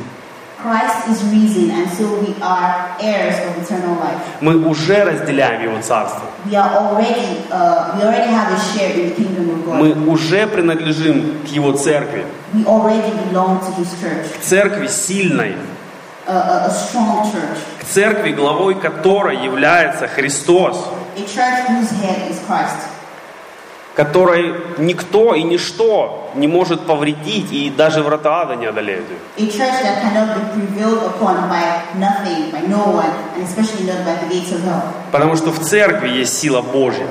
Мы 4.41 4.57
уже 4.65 5.03
разделяем 5.03 5.63
Его 5.63 5.81
Царство. 5.81 6.23
Uh. 6.45 6.99
Мы 9.67 9.93
уже 10.07 10.47
принадлежим 10.47 11.39
к 11.45 11.47
Его 11.47 11.71
Церкви. 11.73 12.25
К 12.53 14.43
Церкви 14.43 14.87
сильной, 14.87 15.55
к 16.25 17.85
Церкви, 17.85 18.31
главой 18.31 18.75
которой 18.75 19.43
является 19.43 20.07
Христос, 20.07 20.77
a 21.15 21.21
church 21.21 21.67
whose 21.67 21.91
head 21.91 22.29
is 22.29 22.39
Christ, 22.47 22.87
которой 23.99 24.55
никто 24.77 25.35
и 25.35 25.43
ничто 25.43 26.31
не 26.33 26.47
может 26.47 26.87
повредить, 26.87 27.51
и 27.51 27.69
даже 27.69 28.01
врата 28.01 28.43
ада 28.43 28.55
не 28.55 28.65
одолеют 28.65 29.05
ее. 29.09 29.17
Потому 35.11 35.35
что 35.35 35.51
в 35.51 35.59
Церкви 35.59 36.07
есть 36.07 36.39
сила 36.39 36.61
Божья. 36.61 37.07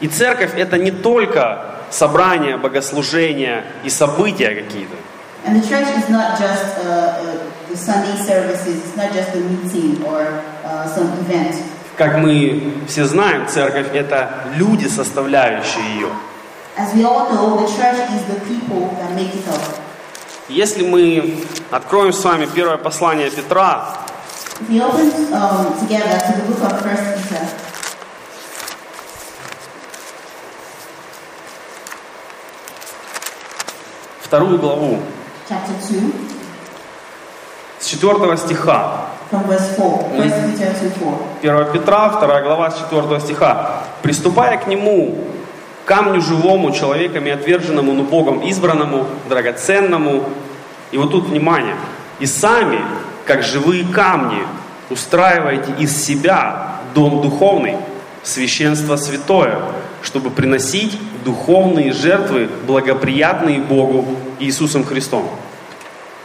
И 0.00 0.08
Церковь 0.08 0.54
это 0.56 0.78
не 0.78 0.90
только 0.90 1.58
собрания, 1.90 2.56
богослужения 2.56 3.64
и 3.84 3.90
события 3.90 4.54
какие-то. 4.54 4.96
And 5.46 5.56
the 5.56 5.66
church 5.66 5.88
is 5.96 6.08
not 6.08 6.38
just 6.38 6.78
uh, 6.78 6.82
uh, 6.82 7.38
the 7.68 7.76
Sunday 7.76 8.16
services, 8.16 8.76
it's 8.84 8.96
not 8.96 9.10
just 9.12 9.34
a 9.34 9.40
meeting 9.40 10.02
or 10.04 10.42
uh, 10.64 10.86
some 10.86 11.08
event. 11.18 11.69
Как 12.00 12.16
мы 12.16 12.72
все 12.88 13.04
знаем, 13.04 13.46
церковь 13.46 13.88
это 13.92 14.30
люди, 14.54 14.86
составляющие 14.86 15.84
ее. 15.96 16.08
As 16.74 16.94
we 16.94 17.04
all 17.04 17.28
know, 17.28 17.58
the 17.58 17.66
church 17.66 18.08
is 18.16 18.24
the 18.24 18.40
people 18.48 18.88
that 18.96 19.14
make 19.14 19.34
it 19.34 19.46
up. 19.46 19.60
Если 20.48 20.82
мы 20.82 21.44
откроем 21.70 22.14
с 22.14 22.24
вами 22.24 22.46
первое 22.46 22.78
послание 22.78 23.30
Петра, 23.30 23.98
If 24.60 24.70
we 24.70 24.80
open 24.80 25.10
um, 25.34 25.78
together 25.78 26.18
to 26.18 26.40
the 26.40 26.48
book 26.48 26.62
of 26.62 26.80
First 26.80 27.28
Peter, 27.28 27.46
вторую 34.22 34.58
главу, 34.58 35.00
chapter 35.46 35.74
2, 35.86 36.12
с 37.78 37.86
4 37.88 38.36
стиха, 38.38 39.10
from 39.30 39.44
verse 39.44 39.76
4. 39.76 40.10
First 40.16 40.58
Peter 40.58 40.72
2 40.74 40.90
4. 41.40 41.64
1 41.64 41.72
Петра, 41.72 42.08
2 42.08 42.40
глава, 42.42 42.70
с 42.70 42.78
4 42.78 43.20
стиха. 43.20 43.84
«Приступая 44.02 44.58
к 44.58 44.66
нему, 44.66 45.18
камню 45.84 46.20
живому, 46.20 46.72
человеками 46.72 47.30
отверженному, 47.30 47.92
но 47.92 48.02
Богом 48.02 48.40
избранному, 48.40 49.06
драгоценному». 49.28 50.24
И 50.90 50.98
вот 50.98 51.12
тут 51.12 51.28
внимание. 51.28 51.76
«И 52.18 52.26
сами, 52.26 52.80
как 53.24 53.42
живые 53.42 53.84
камни, 53.84 54.42
устраиваете 54.90 55.72
из 55.78 56.04
себя 56.04 56.80
дом 56.94 57.22
духовный, 57.22 57.76
священство 58.24 58.96
святое, 58.96 59.60
чтобы 60.02 60.30
приносить 60.30 60.98
духовные 61.24 61.92
жертвы, 61.92 62.48
благоприятные 62.66 63.60
Богу 63.60 64.04
Иисусом 64.40 64.84
Христом». 64.84 65.30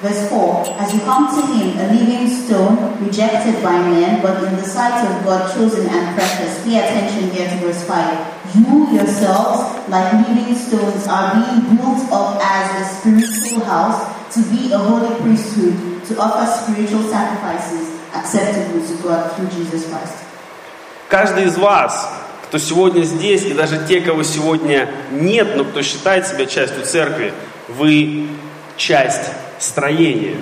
Verse 0.02 0.28
4 0.30 0.76
As 0.78 0.94
you 0.94 1.00
come 1.02 1.32
to 1.32 1.42
him, 1.54 1.80
a 1.80 1.88
living 1.94 2.28
stone, 2.28 3.00
rejected 3.04 3.64
by 3.64 3.80
men, 3.80 4.22
but 4.22 4.44
in 4.44 4.56
the 4.56 4.64
sight 4.64 5.06
of 5.08 5.24
God 5.24 5.54
chosen 5.56 5.88
and 5.88 6.16
precious. 6.16 6.64
Pay 6.64 6.80
attention 6.80 7.30
here 7.32 7.50
to 7.50 7.56
verse 7.58 7.84
5. 7.88 8.56
You 8.56 8.92
yourselves, 8.92 9.90
like 9.90 10.12
living 10.28 10.56
stones, 10.56 11.08
are 11.08 11.34
being 11.34 11.78
built 11.78 12.12
up 12.12 12.40
as 12.42 12.66
a 12.82 12.96
spiritual 12.96 13.64
house 13.64 14.04
to 14.34 14.42
be 14.52 14.72
a 14.74 14.78
holy 14.78 15.16
priesthood, 15.22 16.04
to 16.08 16.20
offer 16.20 16.46
spiritual 16.64 17.04
sacrifices 17.04 17.96
acceptable 18.14 18.86
to 18.86 19.04
God 19.04 19.32
through 19.34 19.50
Jesus 19.50 19.88
Christ. 19.88 20.16
Каждый 21.08 21.46
из 21.46 21.58
вас, 21.58 22.10
кто 22.44 22.58
сегодня 22.58 23.04
здесь, 23.04 23.46
и 23.46 23.54
даже 23.54 23.86
те, 23.88 24.02
кого 24.02 24.24
сегодня 24.24 24.90
нет, 25.12 25.56
но 25.56 25.64
кто 25.64 25.82
считает 25.82 26.28
себя 26.28 26.46
частью 26.48 26.84
церкви, 26.84 27.34
вы 27.70 28.28
часть 28.76 29.30
строения. 29.60 30.38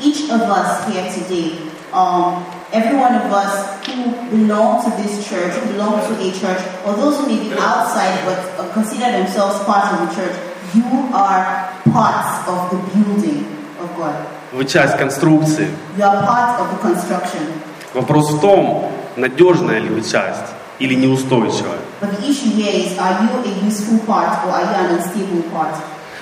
Each 0.00 0.30
of 0.30 0.40
us 0.42 0.86
here 0.88 1.04
today, 1.12 1.58
um, 1.92 2.44
every 2.72 2.96
one 2.96 3.14
of 3.14 3.30
us 3.32 3.84
who 3.86 4.12
belong 4.30 4.82
to 4.84 4.90
this 5.02 5.28
church, 5.28 5.52
who 5.54 5.72
belong 5.72 6.00
to 6.08 6.14
a 6.20 6.32
church, 6.32 6.60
or 6.86 6.94
those 6.94 7.18
who 7.18 7.26
may 7.26 7.38
be 7.38 7.52
outside 7.58 8.24
but 8.24 8.38
uh, 8.58 8.72
consider 8.72 9.12
themselves 9.12 9.62
part 9.64 9.92
of 9.92 10.08
the 10.08 10.14
church, 10.14 10.36
you 10.74 10.84
are 11.12 11.70
parts 11.92 12.48
of 12.48 12.70
the 12.70 12.78
building 12.94 13.44
of 13.78 13.94
God. 13.96 14.14
Вы 14.52 14.64
часть 14.64 14.96
конструкции. 14.96 15.68
You 15.96 16.04
are 16.04 16.24
part 16.26 16.60
of 16.60 16.70
the 16.70 16.78
construction. 16.78 17.60
Вопрос 17.94 18.30
в 18.30 18.40
том, 18.40 18.90
надежная 19.16 19.80
ли 19.80 19.88
вы 19.88 20.00
часть 20.00 20.54
или 20.78 20.94
неустойчивая. 20.94 21.78
But 22.00 22.18
the 22.18 22.28
issue 22.28 22.50
here 22.50 22.72
is, 22.72 22.98
are 22.98 23.22
you 23.22 23.28
a 23.44 23.64
useful 23.66 23.98
part 24.06 24.44
or 24.46 24.52
are 24.52 24.62
you 24.62 24.86
an 24.86 24.96
unstable 24.96 25.42
part? 25.50 25.76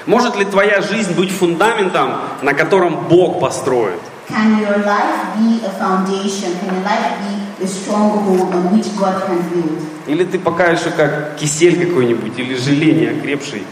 Может 0.09 0.37
ли 0.37 0.47
твоя 0.47 0.81
жизнь 0.81 1.13
быть 1.13 1.31
фундаментом, 1.31 2.13
на 2.41 2.55
котором 2.55 3.09
Бог 3.11 3.41
построит? 3.41 4.01
Can 4.31 4.59
your 4.59 4.83
life 4.83 5.37
be 5.37 5.63
a 5.63 5.71
foundation? 5.79 6.57
Can 6.59 6.73
your 6.73 6.83
life 6.83 7.13
be 7.21 7.63
a 7.63 7.69
stronghold 7.69 8.55
on 8.55 8.73
which 8.73 8.89
God 8.97 9.23
can 9.27 9.39
build? 9.53 9.79
Или 10.07 10.25
ты 10.25 10.39
пока 10.39 10.69
еще 10.69 10.89
как 10.93 11.37
кисель 11.37 11.87
какой-нибудь 11.87 12.39
или 12.39 12.55
желе 12.55 12.93
неокрепший, 12.93 13.65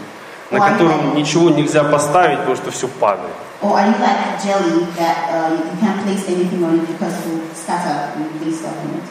на 0.51 0.59
котором 0.59 1.15
ничего 1.15 1.49
нельзя 1.49 1.83
поставить, 1.83 2.37
потому 2.37 2.55
что 2.55 2.69
все 2.69 2.87
падает? 2.87 3.33
Or 3.63 3.71
are 3.75 3.87
you 3.87 3.95
like 3.99 4.39
jelly 4.43 4.85
that 4.95 5.17
uh, 5.33 5.57
you 5.57 5.79
can't 5.81 6.03
place 6.03 6.29
anything 6.29 6.63
on 6.63 6.75
it 6.75 6.87
because 6.87 7.17
it 7.17 7.25
will 7.25 7.41
scatter 7.55 8.13
and 8.15 8.39
place 8.39 8.59
stuff 8.59 8.75
in 8.83 8.99
it? 8.99 9.03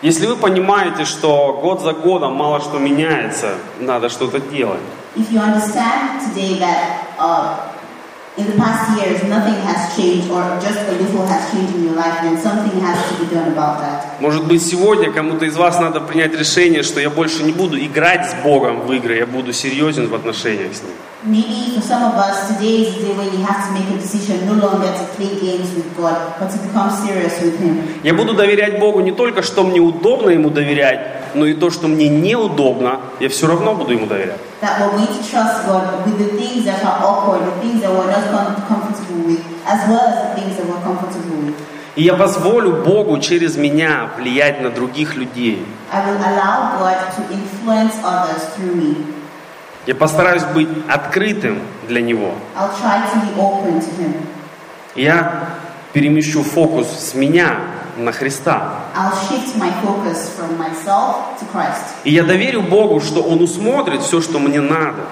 Если 0.00 0.26
вы 0.26 0.36
понимаете, 0.36 1.04
что 1.04 1.60
год 1.62 1.82
за 1.82 1.92
годом 1.92 2.34
мало 2.34 2.60
что 2.60 2.78
меняется, 2.78 3.56
надо 3.78 4.08
что-то 4.08 4.40
делать. 4.40 4.80
If 5.14 5.30
you 5.30 5.40
understand 5.40 6.24
today 6.24 6.58
that 6.58 7.14
uh, 7.18 7.72
in 8.38 8.46
the 8.46 8.56
past 8.56 8.96
years 8.96 9.22
nothing 9.28 9.60
has 9.68 9.94
changed 9.94 10.30
or 10.30 10.40
just 10.56 10.80
a 10.88 10.92
little 10.92 11.26
has 11.26 11.52
changed 11.52 11.74
in 11.74 11.84
your 11.84 11.96
life, 11.96 12.22
then 12.22 12.38
something 12.40 12.80
has 12.80 12.96
to 13.10 13.20
be 13.20 13.28
done 13.28 13.52
about 13.52 13.80
that. 13.84 14.20
Может 14.20 14.46
быть, 14.46 14.62
сегодня 14.62 15.12
кому-то 15.12 15.44
из 15.44 15.54
вас 15.54 15.78
надо 15.78 16.00
принять 16.00 16.32
решение, 16.34 16.82
что 16.82 16.98
я 16.98 17.10
больше 17.10 17.42
не 17.42 17.52
буду 17.52 17.78
играть 17.78 18.30
с 18.30 18.34
Богом 18.42 18.80
в 18.86 18.92
игры, 18.94 19.16
я 19.18 19.26
буду 19.26 19.52
серьезен 19.52 20.08
в 20.08 20.14
отношениях 20.14 20.74
с 20.74 20.82
Ним. 20.82 20.94
Maybe 21.24 21.76
for 21.76 21.82
some 21.82 22.02
of 22.02 22.16
us, 22.16 22.48
today 22.48 22.80
is 22.80 22.94
the 22.96 23.04
day 23.04 23.14
when 23.14 23.30
you 23.32 23.44
have 23.44 23.68
to 23.68 23.72
make 23.74 23.88
a 23.94 23.98
decision 24.00 24.46
no 24.46 24.54
longer 24.54 24.88
to 24.88 25.04
play 25.14 25.38
games 25.38 25.74
with 25.74 25.94
God, 25.94 26.16
but 26.40 26.50
to 26.50 26.56
become 26.66 26.90
serious 26.90 27.38
with 27.42 27.60
Him. 27.60 28.00
Я 28.02 28.14
буду 28.14 28.32
доверять 28.32 28.78
Богу 28.78 29.00
не 29.00 29.12
только, 29.12 29.42
что 29.42 29.62
мне 29.62 29.78
удобно 29.78 30.30
Ему 30.30 30.48
доверять, 30.48 31.34
но 31.34 31.44
и 31.44 31.52
то, 31.52 31.70
что 31.70 31.86
мне 31.86 32.08
неудобно, 32.08 33.00
я 33.20 33.28
все 33.28 33.46
равно 33.46 33.74
буду 33.74 33.92
Ему 33.92 34.06
доверять. 34.06 34.40
That 34.62 34.80
we're 34.80 34.92
going 34.96 35.06
to 35.08 35.28
trust 35.28 35.66
God 35.66 36.06
with 36.06 36.18
the 36.18 36.30
things 36.38 36.64
that 36.66 36.84
are 36.84 36.98
awkward, 37.02 37.42
the 37.44 37.60
things 37.60 37.82
that 37.82 37.90
we're 37.90 38.06
not 38.06 38.24
com- 38.30 38.62
comfortable 38.70 39.22
with, 39.26 39.42
as 39.66 39.80
well 39.90 40.00
as 40.00 40.16
the 40.22 40.40
things 40.40 40.56
that 40.56 40.66
we're 40.70 40.80
comfortable 40.82 41.36
with. 41.44 41.56
И 41.96 42.02
я 42.04 42.14
позволю 42.14 42.82
Богу 42.84 43.18
через 43.18 43.56
меня 43.56 44.08
влиять 44.16 44.62
на 44.62 44.70
других 44.70 45.16
людей. 45.16 45.66
I 45.92 46.06
will 46.06 46.16
allow 46.16 46.78
God 46.78 46.96
to 47.16 47.22
influence 47.32 47.94
others 48.04 48.42
through 48.54 48.74
me. 48.76 48.96
Я 49.86 49.96
постараюсь 49.96 50.44
быть 50.54 50.68
открытым 50.88 51.60
для 51.88 52.00
Него. 52.00 52.32
I'll 52.56 52.70
try 52.80 53.02
to 53.10 53.20
be 53.26 53.40
open 53.40 53.80
to 53.80 53.90
Him. 54.00 54.14
Я 54.94 55.58
перемещу 55.92 56.42
фокус 56.42 56.86
с 56.88 57.14
меня 57.14 57.58
на 57.96 58.12
Христа. 58.12 58.80
И 62.04 62.10
я 62.10 62.24
доверю 62.24 62.62
Богу, 62.62 63.00
что 63.00 63.22
Он 63.22 63.42
усмотрит 63.42 64.02
все, 64.02 64.20
что 64.20 64.38
мне 64.38 64.60
надо. 64.60 65.04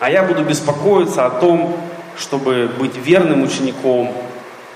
А 0.00 0.10
я 0.10 0.22
буду 0.22 0.44
беспокоиться 0.44 1.26
о 1.26 1.30
том, 1.30 1.76
чтобы 2.16 2.70
быть 2.78 2.96
верным 2.96 3.42
учеником, 3.42 4.12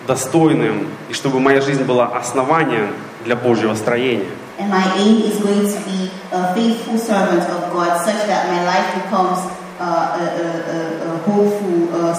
достойным, 0.07 0.89
и 1.09 1.15
чтобы 1.15 1.41
моя 1.41 1.61
жизнь 1.61 1.85
была 1.85 2.07
основанием 2.07 2.95
для 3.25 3.37
Божьего 3.37 3.75
строения. 3.75 4.27
And 4.59 4.71
my 4.71 4.85
aim 4.97 5.23
is 5.23 5.41
going 5.41 5.67
to 5.67 5.81
be 5.89 6.11
a 6.31 6.55
faithful 6.55 6.99
servant 6.99 7.43
of 7.49 7.73
God 7.73 7.99
such 8.05 8.27
that 8.27 8.49
my 8.49 8.63
life 8.65 8.95
becomes 9.03 9.39
uh, 9.81 10.19
a, 10.21 10.25
a, 10.25 10.49
a, 10.73 10.82
uh. 11.27 12.15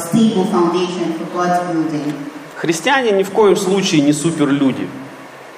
Христиане 2.56 3.12
ни 3.12 3.24
в 3.24 3.32
коем 3.32 3.56
случае 3.56 4.02
не 4.02 4.14
суперлюди. 4.14 4.88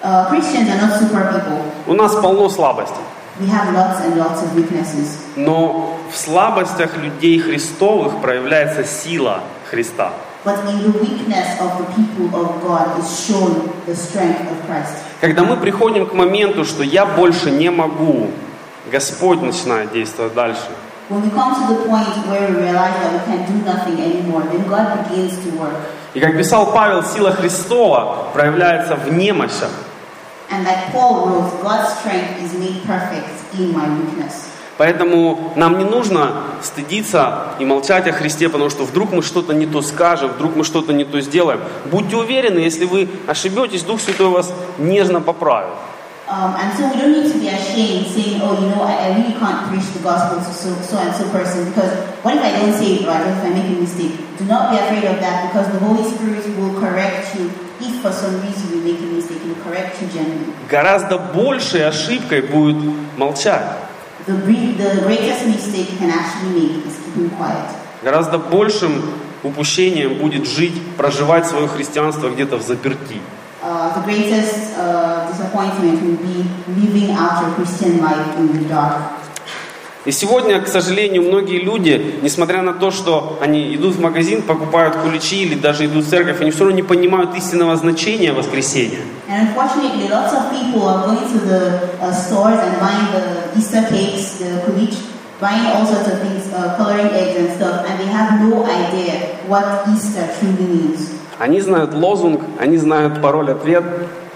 Uh. 0.02 1.62
У 1.88 1.94
нас 1.94 2.16
полно 2.16 2.50
слабостей. 2.50 3.02
We 3.40 3.48
have 3.48 3.74
lots 3.74 4.00
and 4.06 4.18
lots 4.18 4.42
of 4.44 4.56
weaknesses. 4.56 5.18
Но 5.36 5.98
в 6.10 6.18
слабостях 6.18 6.96
людей 6.98 7.38
Христовых 7.40 8.22
проявляется 8.22 8.86
сила 8.86 9.42
Христа. 9.70 10.14
But 10.46 10.64
in 10.70 10.84
the 10.84 10.92
weakness 11.00 11.60
of 11.60 11.78
the 11.80 11.86
people 11.96 12.28
of 12.40 12.62
God 12.62 13.00
is 13.00 13.28
shown 13.28 13.70
the 13.88 13.96
strength 13.96 14.40
of 14.42 14.66
Christ. 14.68 14.94
Когда 15.20 15.44
мы 15.44 15.58
приходим 15.58 16.06
к 16.06 16.14
моменту, 16.14 16.64
что 16.66 16.84
я 16.84 17.06
больше 17.06 17.52
не 17.52 17.72
могу, 17.72 18.30
Господь 18.92 19.42
начинает 19.42 19.92
действовать 19.92 20.34
дальше. 20.34 20.70
И 26.14 26.20
как 26.20 26.38
писал 26.38 26.72
Павел, 26.74 27.04
сила 27.04 27.32
Христова 27.32 28.28
проявляется 28.34 28.96
в 28.96 29.14
немощах. 29.14 29.70
And 30.52 30.64
like 30.64 30.92
Paul 30.94 31.28
wrote, 31.28 31.62
God's 31.62 31.98
strength 32.00 32.42
is 32.42 32.54
made 32.54 32.84
perfect 32.86 33.30
in 33.58 33.74
my 33.74 33.88
weakness. 33.88 34.46
Поэтому 34.78 35.54
нам 35.56 35.78
не 35.78 35.86
нужно 35.86 36.44
стыдиться 36.62 37.54
и 37.60 37.66
молчать 37.66 38.08
о 38.08 38.12
Христе, 38.12 38.50
потому 38.50 38.70
что 38.70 38.84
вдруг 38.84 39.14
мы 39.14 39.22
что-то 39.22 39.54
не 39.54 39.66
то 39.66 39.82
скажем, 39.82 40.32
вдруг 40.32 40.56
мы 40.56 40.66
что-то 40.66 40.92
не 40.92 41.06
то 41.06 41.22
сделаем. 41.22 41.62
Будьте 41.86 42.18
уверены, 42.18 42.60
если 42.60 42.86
вы 42.86 43.08
ошибетесь, 43.26 43.84
Дух 43.84 44.02
Святой 44.02 44.28
вас 44.28 44.54
нежно 44.78 45.22
поправит. 45.22 45.70
Um, 46.28 46.58
and 46.58 46.74
so 46.74 46.90
we 46.90 46.98
don't 46.98 47.14
need 47.14 47.32
to 47.32 47.38
be 47.38 47.50
ashamed 47.50 48.08
saying, 48.08 48.42
oh, 48.42 48.58
you 48.60 48.74
know, 48.74 48.82
I, 48.82 48.94
I 48.98 49.08
really 49.18 49.38
can't 49.38 49.70
preach 49.70 49.86
the 49.94 50.02
gospel 50.02 50.42
to 50.42 50.52
so, 50.58 50.74
so 50.82 50.98
and 50.98 51.14
so 51.14 51.30
person 51.30 51.70
because 51.70 51.94
what 52.26 52.36
if 52.36 52.42
I 52.42 52.52
don't 52.58 52.74
say 52.74 52.98
it 52.98 53.08
right 53.08 53.22
or 53.22 53.30
if 53.30 53.46
I 53.46 53.50
make 53.54 53.70
a 53.70 53.80
mistake? 53.80 54.18
Do 54.40 54.46
not 54.46 54.72
be 54.72 54.78
afraid 54.82 55.06
of 55.06 55.22
that 55.22 55.54
because 55.54 55.72
the 55.72 55.78
Holy 55.86 56.02
Spirit 56.02 56.42
will 56.58 56.74
correct 56.82 57.36
you 57.36 57.54
if 57.80 58.02
for 58.02 58.12
some 58.12 58.42
reason 58.42 58.74
you 58.74 58.82
make 58.82 59.00
a 59.00 59.10
mistake. 59.14 59.40
He 59.44 59.50
will 59.50 59.62
correct 59.62 60.02
you 60.02 60.08
gently. 60.10 60.52
Гораздо 60.68 61.20
большей 61.20 61.88
ошибкой 61.88 62.42
будет 62.42 62.78
молчать. 63.18 63.78
The, 64.26 64.34
the 64.34 65.02
greatest 65.06 65.46
mistake 65.46 65.92
you 65.92 65.98
can 66.00 66.10
actually 66.10 66.60
make 66.60 66.86
is 66.88 66.98
keeping 67.06 67.30
quiet. 67.38 67.70
Гораздо 68.02 68.40
большим 68.40 69.00
упущением 69.44 70.16
будет 70.16 70.48
жить, 70.48 70.74
проживать 70.98 71.46
свое 71.46 71.68
христианство 71.68 72.30
где-то 72.30 72.58
в 72.58 72.64
заперти. 72.64 73.22
Uh, 73.66 73.90
the 73.98 74.02
greatest 74.06 74.78
uh, 74.78 75.26
disappointment 75.26 75.98
will 76.06 76.22
be 76.22 76.46
living 76.78 77.10
out 77.18 77.42
your 77.42 77.52
Christian 77.56 77.98
life 77.98 78.38
in 78.38 78.54
the 78.54 78.70
dark. 78.70 79.02
И 80.06 80.12
сегодня, 80.12 80.62
к 80.62 80.68
сожалению, 80.68 81.24
многие 81.24 81.58
люди, 81.58 82.20
несмотря 82.22 82.62
на 82.62 82.74
то, 82.74 82.92
что 82.92 83.40
они 83.42 83.76
идут 83.76 83.96
в 83.96 84.02
магазин, 84.02 84.44
покупают 84.44 84.98
куличи 84.98 85.42
или 85.42 85.56
даже 85.56 85.88
идут 85.88 86.06
в 86.06 86.10
церковь, 86.12 86.42
они 86.42 86.52
все 86.52 86.60
равно 86.60 86.76
не 86.76 86.84
понимают 86.84 87.36
истинного 87.36 87.76
значения 87.76 88.34
воскресения. 88.34 89.00
Uh, 89.28 89.56
things, 96.22 96.54
uh, 96.54 96.78
stuff, 99.98 100.44
no 100.44 101.25
Они 101.40 101.62
знают 101.62 101.94
лозунг, 101.94 102.42
они 102.60 102.78
знают 102.78 103.22
пароль-ответ, 103.22 103.84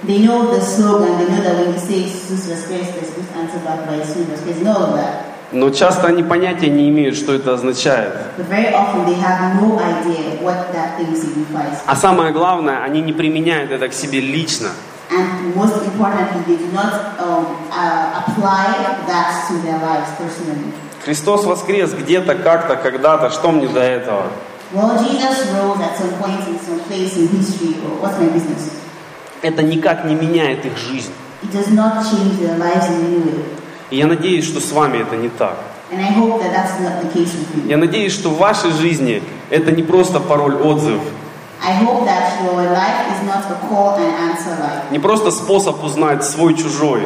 They 0.02 0.20
know 0.20 0.50
the 0.50 0.62
slogan, 0.62 1.18
they 1.18 1.28
know 1.28 1.44
that 1.44 1.58
when 1.58 1.74
you 1.74 1.80
say 1.80 2.04
Jesus 2.04 2.68
Christ, 2.68 2.94
Jesus 2.94 3.28
answer 3.36 3.60
back 3.66 3.86
by 3.86 3.98
Jesus 3.98 4.42
Christ, 4.44 4.60
they 4.60 4.64
know 4.64 4.78
all 4.78 4.96
that. 4.96 5.30
но 5.52 5.72
часто 5.72 6.08
они 6.08 6.24
понятия 6.24 6.70
не 6.70 6.90
имеют, 6.90 7.16
что 7.16 7.34
это 7.34 7.54
означает. 7.54 8.14
No. 8.38 9.82
А 11.86 11.96
самое 11.96 12.32
главное, 12.32 12.84
они 12.84 13.02
не 13.02 13.14
применяют 13.14 13.72
это 13.72 13.90
к 13.90 13.94
себе 13.94 14.20
лично. 14.20 14.70
Not 15.12 15.74
um, 17.20 17.46
uh. 17.72 18.24
Христос 21.04 21.46
воскрес 21.46 21.94
где-то, 21.94 22.36
как-то, 22.36 22.76
когда-то, 22.76 23.32
что 23.32 23.52
мне 23.52 23.68
до 23.68 23.80
этого? 23.80 24.28
Well, 24.72 25.04
Jesus 25.04 25.50
rose 25.52 25.80
at 25.82 25.98
some 25.98 26.14
point 26.22 26.48
in 26.48 26.60
some 26.60 26.80
place 26.82 27.18
in 27.18 27.28
history, 27.30 27.74
or 27.84 27.98
what's 28.02 28.20
my 28.20 28.30
business? 28.30 28.72
Это 29.42 29.64
никак 29.64 30.06
не 30.06 30.14
меняет 30.14 30.66
их 30.66 30.78
жизнь. 30.78 31.12
It 31.42 31.52
does 31.52 31.70
not 31.74 32.04
change 32.06 32.38
their 32.40 32.58
lives 32.58 32.88
in 32.90 33.06
any 33.06 33.24
way. 33.24 33.46
И 33.90 33.98
я 33.98 34.06
надеюсь, 34.06 34.46
что 34.46 34.60
с 34.60 34.72
вами 34.72 35.00
это 35.00 35.16
не 35.16 35.30
так. 35.30 35.58
And 35.92 36.00
I 36.00 36.12
hope 36.12 36.40
that 36.40 36.54
that's 36.54 36.80
not 36.80 37.02
the 37.02 37.10
case 37.12 37.34
with 37.34 37.56
you. 37.56 37.68
Я 37.68 37.78
надеюсь, 37.78 38.14
что 38.14 38.30
в 38.30 38.38
вашей 38.38 38.72
жизни 38.74 39.24
это 39.50 39.72
не 39.72 39.82
просто 39.82 40.20
пароль-отзыв, 40.20 41.02
I 41.62 41.74
hope 41.74 42.06
that 42.06 42.42
your 42.42 42.72
life 42.72 43.12
is 43.12 43.26
not 43.26 43.44
a 43.52 43.56
call 43.68 43.98
and 43.98 44.14
answer 44.30 44.56
life, 44.60 44.92
не 44.92 45.00
просто 45.00 45.32
способ 45.32 45.84
узнать 45.84 46.24
свой-чужой, 46.24 47.02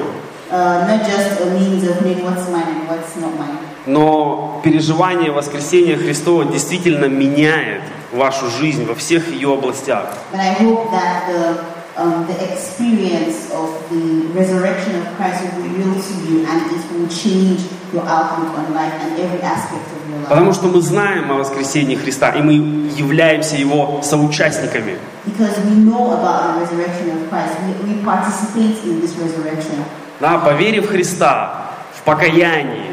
uh, 0.52 0.86
not 0.88 1.02
just 1.06 1.42
a 1.42 1.46
means 1.58 1.88
of 1.88 2.02
knowing 2.02 2.24
what's 2.24 2.50
mine 2.50 2.68
and 2.68 2.88
what's 2.90 3.16
not 3.16 3.34
mine. 3.40 3.58
Но 3.86 4.62
переживание 4.64 5.32
воскресения 5.32 5.98
Христова 5.98 6.46
действительно 6.46 7.06
меняет 7.06 7.82
вашу 8.14 8.50
жизнь 8.50 8.86
во 8.86 8.96
всех 8.96 9.32
ее 9.32 9.54
областях. 9.54 10.14
But 10.32 10.40
I 10.40 10.54
hope 10.54 10.92
that 10.92 11.28
the, 11.28 11.66
um, 11.98 12.28
the 12.28 12.54
experience 12.54 13.52
of 13.52 13.70
the 13.90 14.28
resurrection 14.34 14.96
of 15.02 15.08
Christ 15.18 15.44
will 15.44 15.64
be 15.64 15.70
real 15.70 15.96
to 15.96 16.14
you 16.28 16.46
and 16.46 16.72
it 16.72 16.84
will 16.92 17.10
change 17.10 17.62
your 17.92 18.04
outlook 18.08 18.58
on 18.58 18.74
life 18.74 18.94
and 19.02 19.20
every 19.20 19.42
aspect 19.42 19.86
of 19.92 20.10
your 20.10 20.20
life. 20.20 20.30
Потому 20.30 20.54
что 20.54 20.68
мы 20.68 20.82
знаем 20.82 21.32
о 21.32 21.36
воскресении 21.36 21.96
Христа, 21.96 22.30
и 22.32 22.42
мы 22.42 22.54
являемся 22.96 23.56
его 23.56 24.02
соучастниками. 24.04 24.98
Because 25.26 25.58
we 25.66 25.76
know 25.76 26.12
about 26.14 26.56
the 26.56 26.62
resurrection 26.62 27.10
of 27.12 27.30
Christ, 27.30 27.56
we, 27.66 27.94
we 27.94 28.04
participate 28.04 28.84
in 28.86 29.02
this 29.02 29.16
resurrection. 29.18 29.84
Да, 30.20 30.38
по 30.38 30.54
вере 30.54 30.82
в 30.82 30.88
Христа, 30.88 31.72
в 31.96 32.04
покаянии, 32.04 32.93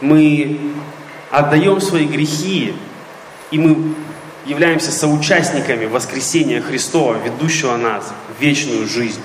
мы 0.00 0.60
отдаем 1.30 1.80
свои 1.80 2.06
грехи, 2.06 2.74
и 3.50 3.58
мы 3.58 3.94
являемся 4.46 4.92
соучастниками 4.92 5.86
воскресения 5.86 6.60
Христова, 6.60 7.14
ведущего 7.14 7.76
нас 7.76 8.12
в 8.36 8.42
вечную 8.42 8.88
жизнь. 8.88 9.20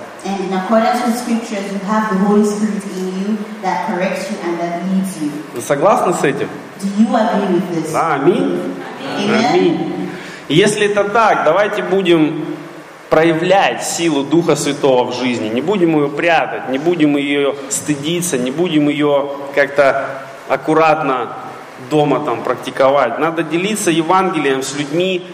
Вы 5.53 5.61
согласны 5.61 6.15
с 6.15 6.23
этим? 6.23 6.49
Да, 7.93 8.15
аминь. 8.15 8.61
Аминь. 9.51 10.09
Если 10.49 10.87
это 10.87 11.11
так, 11.11 11.43
давайте 11.45 11.83
будем 11.83 12.55
проявлять 13.09 13.83
силу 13.83 14.23
Духа 14.23 14.55
Святого 14.55 15.11
в 15.11 15.15
жизни. 15.17 15.49
Не 15.49 15.61
будем 15.61 15.97
ее 15.97 16.09
прятать, 16.09 16.69
не 16.69 16.79
будем 16.79 17.17
ее 17.17 17.57
стыдиться, 17.69 18.39
не 18.39 18.53
будем 18.53 18.89
ее 18.89 19.29
как-то 19.57 20.23
аккуратно 20.49 21.31
дома 21.89 22.21
там 22.21 22.43
практиковать. 22.43 23.19
Надо 23.19 23.43
делиться 23.43 23.91
Евангелием 23.91 24.63
с 24.63 24.77
людьми, 24.77 25.25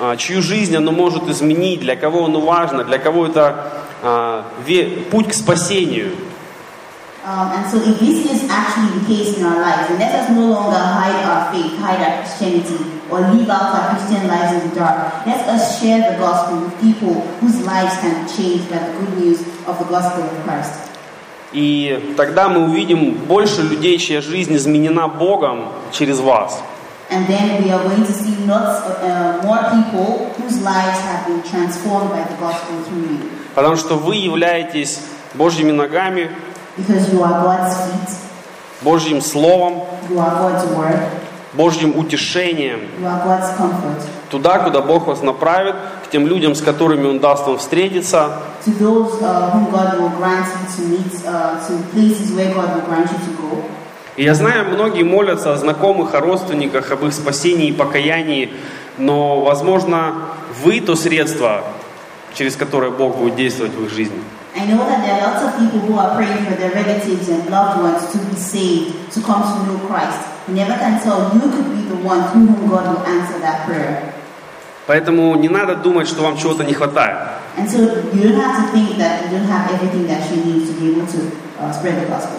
а, 0.00 0.16
чью 0.16 0.42
жизнь 0.42 0.76
оно 0.76 0.92
может 0.92 1.28
изменить, 1.28 1.80
для 1.80 1.96
кого 1.96 2.26
оно 2.26 2.40
важно, 2.40 2.84
для 2.84 2.98
кого 2.98 3.26
это 3.26 3.72
а, 4.02 4.44
ве- 4.66 5.02
путь 5.10 5.28
к 5.28 5.34
спасению. 5.34 6.12
Um, 7.26 7.50
and 7.50 7.66
so, 7.66 7.78
if 7.82 7.98
this 7.98 8.24
is 8.24 8.48
actually 8.48 9.00
the 9.00 9.06
case 9.08 9.36
in 9.36 9.44
our 9.44 9.60
lives, 9.60 9.88
then 9.88 9.98
let 9.98 10.14
us 10.14 10.30
no 10.30 10.46
longer 10.46 10.78
hide 10.78 11.24
our 11.26 11.52
faith, 11.52 11.76
hide 11.80 11.98
our 11.98 12.22
Christianity, 12.22 12.78
or 13.10 13.18
live 13.18 13.50
out 13.50 13.74
our 13.74 13.96
Christian 13.96 14.28
lives 14.28 14.62
in 14.62 14.70
the 14.70 14.76
dark. 14.76 15.26
Let 15.26 15.40
us 15.48 15.80
share 15.80 16.12
the 16.12 16.18
gospel 16.18 16.60
with 16.60 16.80
people 16.80 17.22
whose 17.40 17.66
lives 17.66 17.98
can 17.98 18.14
be 18.22 18.30
changed 18.30 18.70
by 18.70 18.78
the 18.78 18.92
good 18.92 19.18
news 19.18 19.40
of 19.66 19.76
the 19.76 19.86
gospel 19.86 20.22
of 20.22 20.44
Christ. 20.44 20.95
И 21.56 22.12
тогда 22.18 22.50
мы 22.50 22.64
увидим 22.64 23.14
больше 23.14 23.62
людей, 23.62 23.96
чья 23.96 24.20
жизнь 24.20 24.54
изменена 24.54 25.08
Богом 25.08 25.70
через 25.90 26.20
вас. 26.20 26.60
And 27.08 27.26
then 27.26 27.62
we 27.62 27.70
are 27.70 27.82
going 27.82 28.04
to 28.04 28.12
see 28.12 28.36
lots 28.46 28.84
of, 28.84 29.00
uh, 29.00 29.40
more 29.42 29.62
people 29.70 30.28
whose 30.36 30.60
lives 30.60 31.00
have 31.00 31.26
been 31.26 31.42
transformed 31.44 32.10
by 32.10 32.24
the 32.24 32.36
gospel 32.38 32.82
through 32.84 33.08
you. 33.08 33.30
Потому 33.54 33.76
что 33.76 33.94
вы 33.94 34.16
являетесь 34.16 35.00
Божьими 35.32 35.70
ногами, 35.70 36.30
Because 36.76 37.10
you 37.10 37.22
are 37.22 37.40
God's 37.42 37.74
feet, 37.74 38.16
Божьим 38.82 39.22
Словом, 39.22 39.84
you 40.10 40.18
are 40.18 40.36
God's 40.38 40.66
word, 40.76 41.08
Божьим 41.56 41.98
утешением 41.98 42.80
туда, 44.30 44.58
куда 44.58 44.80
Бог 44.82 45.06
вас 45.06 45.22
направит, 45.22 45.74
к 46.04 46.10
тем 46.10 46.26
людям, 46.26 46.54
с 46.54 46.60
которыми 46.60 47.06
Он 47.06 47.18
даст 47.18 47.46
вам 47.46 47.58
встретиться, 47.58 48.38
uh, 48.66 48.72
uh. 48.72 49.62
И 54.16 54.24
я 54.24 54.34
знаю, 54.34 54.70
многие 54.70 55.02
молятся 55.02 55.52
о 55.52 55.56
знакомых, 55.56 56.14
о 56.14 56.20
родственниках, 56.20 56.90
об 56.90 57.04
их 57.04 57.12
спасении 57.12 57.68
и 57.68 57.72
покаянии, 57.72 58.50
но, 58.98 59.42
возможно, 59.42 60.14
вы 60.64 60.80
то 60.80 60.96
средство, 60.96 61.64
через 62.34 62.56
которое 62.56 62.90
Бог 62.90 63.16
будет 63.16 63.36
действовать 63.36 63.74
в 63.74 63.84
их 63.84 63.90
жизни. 63.90 64.22
I 64.56 64.64
know 64.64 64.78
that 64.88 65.04
there 65.04 65.20
are 65.20 65.22
lots 65.28 65.44
of 65.44 65.60
people 65.60 65.80
who 65.80 65.98
are 65.98 66.16
praying 66.16 66.46
for 66.46 66.56
their 66.56 66.72
relatives 66.72 67.28
and 67.28 67.44
loved 67.50 67.82
ones 67.82 68.10
to 68.12 68.18
be 68.24 68.36
saved, 68.36 69.12
to 69.12 69.20
come 69.20 69.42
to 69.44 69.66
know 69.66 69.78
Christ. 69.86 70.16
You 70.48 70.54
never 70.54 70.72
can 70.80 70.98
tell. 71.02 71.28
You 71.34 71.40
could 71.40 71.68
be 71.76 71.82
the 71.92 71.96
one 71.96 72.24
through 72.32 72.46
whom 72.46 72.70
God 72.70 72.88
will 72.88 73.04
answer 73.04 73.38
that 73.40 73.66
prayer. 73.66 74.14
Поэтому 74.86 75.34
не 75.36 75.50
надо 75.50 75.74
думать, 75.76 76.08
что 76.08 76.22
вам 76.22 76.38
чего-то 76.38 76.64
не 76.64 76.72
хватает. 76.72 77.18
Uh. 77.58 77.72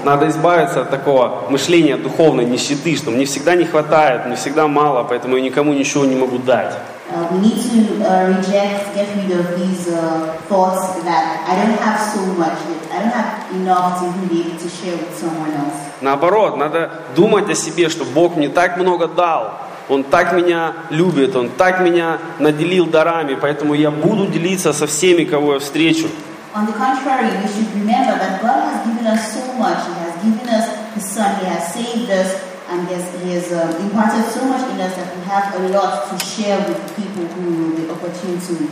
Надо 0.03 0.27
избавиться 0.27 0.81
от 0.81 0.89
такого 0.89 1.49
мышления 1.49 1.97
духовной 1.97 2.45
нищеты, 2.45 2.95
что 2.95 3.11
мне 3.11 3.25
всегда 3.25 3.55
не 3.55 3.65
хватает, 3.65 4.25
мне 4.25 4.35
всегда 4.35 4.67
мало, 4.67 5.03
поэтому 5.03 5.35
я 5.37 5.43
никому 5.43 5.73
ничего 5.73 6.05
не 6.05 6.15
могу 6.15 6.37
дать. 6.37 6.73
Uh, 7.17 7.27
we 7.33 7.39
need 7.49 7.57
to 7.57 8.05
uh, 8.05 8.29
reject, 8.29 8.93
get 8.93 9.09
rid 9.17 9.31
of 9.39 9.45
these 9.57 9.87
uh, 9.87 10.37
thoughts 10.47 11.01
that 11.01 11.25
I 11.49 11.55
don't 11.57 11.79
have 11.81 11.99
so 12.13 12.21
much, 12.37 12.59
that 12.69 12.91
I 12.93 12.99
don't 13.01 13.15
have 13.21 13.55
enough 13.55 13.99
to 13.99 14.03
even 14.07 14.27
be 14.27 14.41
able 14.45 14.59
to 14.59 14.69
share 14.69 14.95
with 14.95 15.17
someone 15.17 15.51
else. 15.51 15.73
Наоборот, 16.01 16.57
надо 16.57 16.91
думать 17.15 17.49
о 17.49 17.55
себе, 17.55 17.89
что 17.89 18.05
Бог 18.05 18.35
мне 18.35 18.49
так 18.49 18.77
много 18.77 19.07
дал, 19.07 19.53
Он 19.89 20.03
так 20.03 20.33
меня 20.33 20.73
любит, 20.91 21.35
Он 21.35 21.49
так 21.49 21.79
меня 21.79 22.19
наделил 22.37 22.85
дарами, 22.85 23.33
поэтому 23.33 23.73
я 23.73 23.89
буду 23.89 24.27
делиться 24.27 24.71
со 24.71 24.85
всеми, 24.85 25.23
кого 25.23 25.55
я 25.55 25.59
встречу. 25.59 26.09
On 26.53 26.67
the 26.67 26.73
contrary, 26.73 27.29
we 27.41 27.47
should 27.47 27.71
remember 27.73 28.17
that 28.17 28.41
God 28.41 28.73
has 28.73 28.85
given 28.85 29.07
us 29.07 29.33
so 29.33 29.53
much. 29.53 29.77
He 29.87 29.93
has 30.05 30.23
given 30.23 30.47
us 30.49 30.93
His 30.93 31.05
Son. 31.09 31.39
He 31.39 31.45
has 31.45 31.73
saved 31.73 32.11
us, 32.11 32.46
and 32.69 32.87
he 32.87 32.93
has, 32.93 33.23
he 33.23 33.31
has 33.31 33.51
uh, 33.51 33.77
imparted 33.79 34.25
so 34.31 34.45
much 34.45 34.69
in 34.71 34.79
us 34.81 34.95
that 34.95 35.15
we 35.15 35.23
have 35.23 35.55
a 35.55 35.69
lot 35.69 36.09
to 36.09 36.25
share 36.25 36.57
with 36.67 36.79
people 36.95 37.25
who 37.25 37.63
will 37.63 37.75
be 37.77 37.89
opportune 37.89 38.39
to 38.39 38.63
it. 38.63 38.71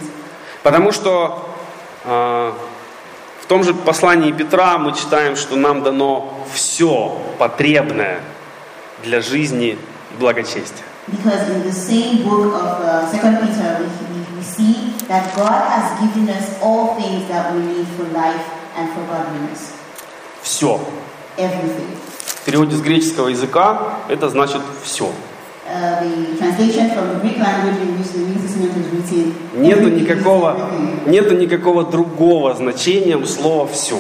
Потому 0.64 0.92
что 0.92 1.46
э, 2.04 2.54
в 3.42 3.46
том 3.48 3.64
же 3.64 3.74
послании 3.74 4.32
Петра 4.32 4.78
мы 4.78 4.94
читаем, 4.94 5.36
что 5.36 5.56
нам 5.56 5.84
дано 5.84 6.34
все 6.52 7.16
потребное 7.38 8.22
для 9.04 9.22
жизни 9.22 9.78
благочестия. 10.20 10.84
Because 11.08 11.48
in 11.52 11.62
the 11.62 11.72
same 11.72 12.24
book 12.24 12.56
of 12.56 12.82
uh, 12.82 13.12
2 13.12 13.20
Peter, 13.46 13.78
we, 13.80 13.86
we, 13.86 14.38
we 14.38 14.42
see 14.42 14.92
that 15.08 15.36
God 15.36 15.62
has 15.70 16.00
given 16.02 16.28
us 16.30 16.60
all 16.64 16.96
things 16.96 17.28
that 17.28 17.54
we 17.54 17.60
need 17.62 17.88
for 17.90 18.06
life 18.06 18.44
and 18.76 18.90
for 18.92 19.06
godliness. 19.06 19.74
Все. 20.42 20.80
Everything. 21.38 22.15
В 22.46 22.48
переводе 22.48 22.76
с 22.76 22.82
греческого 22.82 23.30
языка 23.30 23.96
это 24.08 24.30
значит 24.30 24.62
все. 24.84 25.12
Uh. 25.68 26.04
Нету 29.56 29.90
никакого, 29.90 30.70
нету 31.08 31.36
никакого 31.36 31.84
другого 31.86 32.54
значения 32.54 33.18
у 33.18 33.26
слова 33.26 33.66
все. 33.66 34.00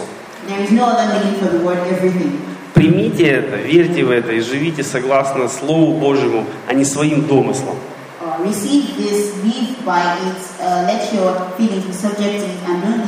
Примите 2.75 3.25
это, 3.25 3.55
верьте 3.55 4.03
в 4.03 4.11
это 4.11 4.31
и 4.33 4.39
живите 4.41 4.83
согласно 4.83 5.49
Слову 5.49 5.93
Божьему, 5.99 6.45
а 6.67 6.75
не 6.75 6.85
своим 6.85 7.25
домыслам. 7.25 7.77
Uh, 8.21 8.43
receive 8.43 8.95
this, 8.95 9.33
live 9.43 9.83
by 9.83 10.01
it, 10.01 10.37
uh, 10.59 10.85
let 10.87 11.13
your 11.13 11.33
feelings 11.57 11.85
be 11.85 11.93
subjective, 11.93 12.57
and 12.67 12.81
don't 12.83 13.04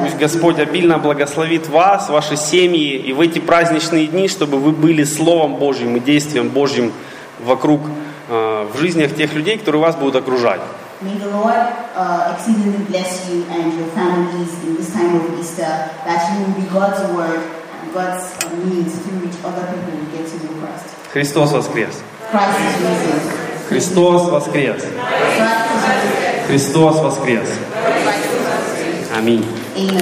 Пусть 0.00 0.16
Господь 0.16 0.58
обильно 0.58 0.98
благословит 0.98 1.68
вас, 1.68 2.08
ваши 2.08 2.36
семьи 2.36 2.96
и 2.96 3.12
в 3.12 3.20
эти 3.20 3.38
праздничные 3.38 4.06
дни, 4.06 4.28
чтобы 4.28 4.58
вы 4.58 4.72
были 4.72 5.04
Словом 5.04 5.56
Божьим 5.56 5.96
и 5.96 6.00
действием 6.00 6.48
Божьим 6.48 6.92
вокруг, 7.40 7.80
э, 8.28 8.66
в 8.72 8.78
жизнях 8.78 9.14
тех 9.14 9.32
людей, 9.34 9.58
которые 9.58 9.82
вас 9.82 9.96
будут 9.96 10.16
окружать. 10.16 10.60
May 11.02 11.18
the 11.18 11.32
Lord 11.32 11.66
uh, 11.96 12.32
exceedingly 12.32 12.84
bless 12.86 13.28
you 13.28 13.44
and 13.50 13.74
your 13.76 13.88
families 13.88 14.54
in 14.62 14.76
this 14.76 14.92
time 14.92 15.16
of 15.16 15.36
Easter, 15.36 15.90
that 16.06 16.30
you 16.30 16.44
will 16.44 16.54
be 16.54 16.68
God's 16.70 17.02
word 17.12 17.42
and 17.82 17.92
God's 17.92 18.22
uh, 18.44 18.54
means 18.64 18.96
through 19.00 19.18
which 19.26 19.34
other 19.44 19.66
people 19.66 19.98
will 19.98 20.12
get 20.16 20.28
to 20.28 20.36
know 20.46 20.54
Christ. 20.62 20.86
Христос 21.12 21.50
воскрес! 21.50 22.02
Christ. 22.30 23.68
Христос 23.68 24.30
воскрес! 24.30 24.84
Christ 24.84 25.61
is 26.52 26.66
risen. 26.66 26.72
Христос 26.72 27.00
воскрес! 27.00 27.48
Christ 27.48 28.24
is 28.24 29.10
risen. 29.10 29.18
Аминь. 29.18 29.61